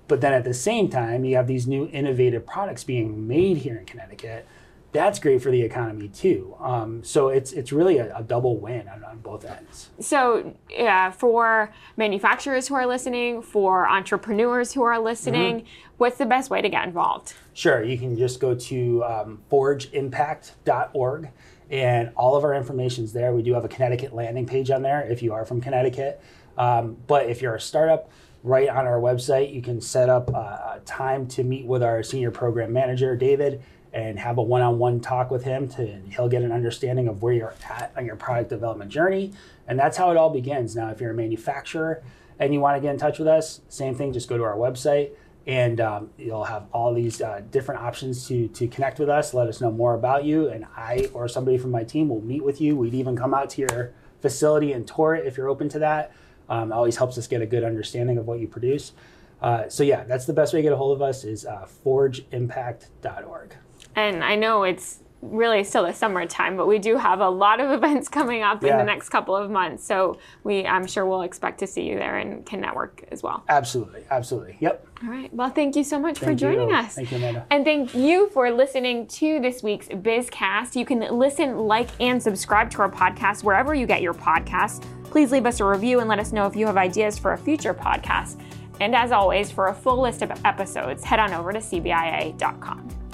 But 0.08 0.22
then 0.22 0.34
at 0.34 0.44
the 0.44 0.54
same 0.54 0.90
time, 0.90 1.26
you 1.26 1.36
have 1.36 1.48
these 1.48 1.68
new 1.68 1.88
innovative 1.88 2.46
products 2.46 2.84
being 2.84 3.28
made 3.28 3.58
here 3.58 3.78
in 3.78 3.86
Connecticut. 3.86 4.48
That's 4.92 5.20
great 5.20 5.42
for 5.42 5.52
the 5.52 5.62
economy 5.62 6.08
too. 6.08 6.56
Um, 6.60 7.04
so 7.04 7.28
it's 7.28 7.52
it's 7.52 7.74
really 7.74 7.98
a, 7.98 8.16
a 8.16 8.24
double 8.24 8.58
win 8.58 8.88
on, 8.88 9.04
on, 9.04 9.18
both 9.18 9.44
ends. 9.44 9.90
So 10.00 10.56
yeah, 10.70 11.12
for 11.12 11.74
manufacturers 11.98 12.70
who 12.70 12.76
are 12.76 12.86
listening, 12.86 13.42
for 13.42 13.90
entrepreneurs 13.90 14.72
who 14.72 14.84
are 14.84 14.98
listening, 14.98 15.62
mm-hmm. 15.62 15.94
what's 15.98 16.18
the 16.18 16.26
best 16.26 16.50
way 16.50 16.62
to 16.62 16.70
get 16.70 16.88
involved? 16.88 17.34
Sure, 17.54 17.84
you 17.84 17.98
can 17.98 18.18
just 18.18 18.40
go 18.40 18.56
to 18.56 19.04
um, 19.04 19.42
forgeimpact.org 19.52 21.30
and 21.70 22.12
all 22.16 22.36
of 22.36 22.44
our 22.44 22.54
information 22.54 23.04
is 23.04 23.14
there. 23.14 23.34
We 23.34 23.42
do 23.42 23.54
have 23.54 23.66
a 23.66 23.68
Connecticut 23.68 24.14
landing 24.14 24.46
page 24.46 24.70
on 24.70 24.82
there 24.82 25.02
if 25.02 25.22
you 25.22 25.34
are 25.34 25.46
from 25.46 25.62
Connecticut. 25.62 26.22
Um, 26.58 26.98
but 27.08 27.30
if 27.30 27.42
you're 27.42 27.56
a 27.56 27.62
startup, 27.62 28.10
right 28.46 28.70
on 28.70 28.86
our 28.86 29.00
website. 29.00 29.52
You 29.54 29.62
can 29.62 29.82
set 29.82 30.08
up 30.08 30.30
a 30.30 30.80
time 30.86 31.28
to 31.30 31.44
meet 31.44 31.66
with 31.66 31.82
our 31.82 32.04
senior 32.04 32.32
program 32.32 32.72
manager, 32.72 33.16
David, 33.16 33.64
and 33.92 34.20
have 34.20 34.38
a 34.38 34.44
one-on-one 34.44 35.00
talk 35.00 35.32
with 35.32 35.44
him 35.44 35.68
to 35.70 36.00
he'll 36.12 36.30
get 36.30 36.44
an 36.44 36.52
understanding 36.52 37.08
of 37.08 37.24
where 37.24 37.34
you're 37.34 37.56
at 37.70 37.92
on 37.98 38.06
your 38.06 38.16
product 38.16 38.50
development 38.50 38.92
journey. 38.92 39.34
And 39.68 39.80
that's 39.80 39.98
how 39.98 40.12
it 40.12 40.18
all 40.18 40.30
begins. 40.30 40.76
Now, 40.76 40.92
if 40.92 41.02
you're 41.02 41.12
a 41.12 41.16
manufacturer 41.16 42.04
and 42.38 42.54
you 42.54 42.60
want 42.60 42.78
to 42.78 42.82
get 42.82 42.92
in 42.92 43.00
touch 43.00 43.18
with 43.18 43.28
us, 43.28 43.62
same 43.68 43.96
thing, 43.96 44.14
just 44.14 44.30
go 44.30 44.38
to 44.38 44.44
our 44.44 44.58
website 44.58 45.12
and 45.48 45.82
um, 45.82 46.10
you'll 46.18 46.44
have 46.44 46.68
all 46.72 46.94
these 46.94 47.22
uh, 47.22 47.42
different 47.52 47.82
options 47.82 48.28
to, 48.28 48.48
to 48.50 48.68
connect 48.68 49.00
with 49.00 49.10
us, 49.10 49.34
let 49.34 49.48
us 49.48 49.62
know 49.62 49.72
more 49.72 49.94
about 49.94 50.24
you, 50.24 50.50
and 50.50 50.66
I 50.76 51.10
or 51.14 51.28
somebody 51.28 51.58
from 51.58 51.72
my 51.72 51.84
team 51.84 52.10
will 52.10 52.22
meet 52.22 52.44
with 52.44 52.60
you. 52.60 52.76
We'd 52.76 52.96
even 52.96 53.16
come 53.16 53.34
out 53.34 53.52
to 53.52 53.62
your 53.62 53.94
facility 54.22 54.74
and 54.74 54.88
tour 54.88 55.16
it 55.16 55.26
if 55.26 55.38
you're 55.38 55.50
open 55.50 55.70
to 55.70 55.80
that. 55.80 56.12
Um, 56.50 56.72
always 56.72 56.98
helps 56.98 57.18
us 57.18 57.28
get 57.28 57.42
a 57.42 57.46
good 57.46 57.64
understanding 57.64 58.18
of 58.18 58.28
what 58.28 58.40
you 58.40 58.48
produce. 58.48 58.94
Uh, 59.42 59.68
so 59.70 59.84
yeah, 59.84 60.04
that's 60.04 60.26
the 60.26 60.34
best 60.34 60.54
way 60.54 60.60
to 60.60 60.64
get 60.64 60.74
a 60.74 60.78
hold 60.78 60.96
of 60.96 61.02
us 61.02 61.24
is 61.24 61.46
uh, 61.46 61.68
forgeimpact.org. 61.86 63.56
And 63.96 64.24
I 64.24 64.36
know 64.36 64.64
it's 64.64 65.00
really 65.32 65.64
still 65.64 65.84
the 65.84 65.94
summertime, 65.94 66.58
but 66.58 66.68
we 66.68 66.80
do 66.80 66.98
have 66.98 67.20
a 67.20 67.30
lot 67.30 67.60
of 67.60 67.72
events 67.84 68.08
coming 68.10 68.42
up 68.42 68.64
yeah. 68.64 68.72
in 68.72 68.78
the 68.78 68.84
next 68.84 69.10
couple 69.10 69.36
of 69.36 69.50
months. 69.50 69.84
So 69.84 70.18
we, 70.44 70.66
I'm 70.66 70.88
sure 70.88 71.06
we'll 71.06 71.24
expect 71.24 71.60
to 71.60 71.68
see 71.68 71.84
you 71.84 71.96
there 71.96 72.18
and 72.18 72.46
can 72.46 72.62
network 72.62 73.04
as 73.12 73.24
well. 73.24 73.44
Absolutely, 73.50 74.04
absolutely. 74.12 74.58
Yep. 74.60 74.88
All 75.04 75.10
right. 75.10 75.34
Well, 75.34 75.50
thank 75.50 75.76
you 75.76 75.84
so 75.84 76.00
much 76.00 76.20
thank 76.20 76.32
for 76.32 76.36
joining 76.36 76.70
you. 76.70 76.76
us. 76.76 76.96
Thank 76.96 77.12
you, 77.12 77.18
Amanda. 77.18 77.46
And 77.50 77.66
thank 77.66 77.94
you 77.94 78.30
for 78.30 78.50
listening 78.52 79.08
to 79.08 79.40
this 79.40 79.62
week's 79.62 79.88
BizCast. 79.88 80.76
You 80.76 80.86
can 80.86 81.00
listen, 81.00 81.58
like, 81.60 81.90
and 82.00 82.22
subscribe 82.22 82.70
to 82.72 82.80
our 82.80 82.90
podcast 82.90 83.44
wherever 83.44 83.76
you 83.76 83.86
get 83.86 84.02
your 84.02 84.14
podcasts. 84.14 84.84
Please 85.06 85.32
leave 85.32 85.46
us 85.46 85.60
a 85.60 85.66
review 85.66 86.00
and 86.00 86.10
let 86.10 86.20
us 86.20 86.32
know 86.32 86.46
if 86.46 86.56
you 86.56 86.66
have 86.66 86.78
ideas 86.78 87.18
for 87.18 87.34
a 87.34 87.38
future 87.38 87.74
podcast. 87.74 88.42
And 88.80 88.96
as 88.96 89.12
always, 89.12 89.52
for 89.52 89.68
a 89.68 89.74
full 89.74 90.02
list 90.02 90.22
of 90.22 90.32
episodes, 90.46 91.04
head 91.04 91.20
on 91.20 91.34
over 91.34 91.54
to 91.54 91.60
cbia.com. 91.60 93.05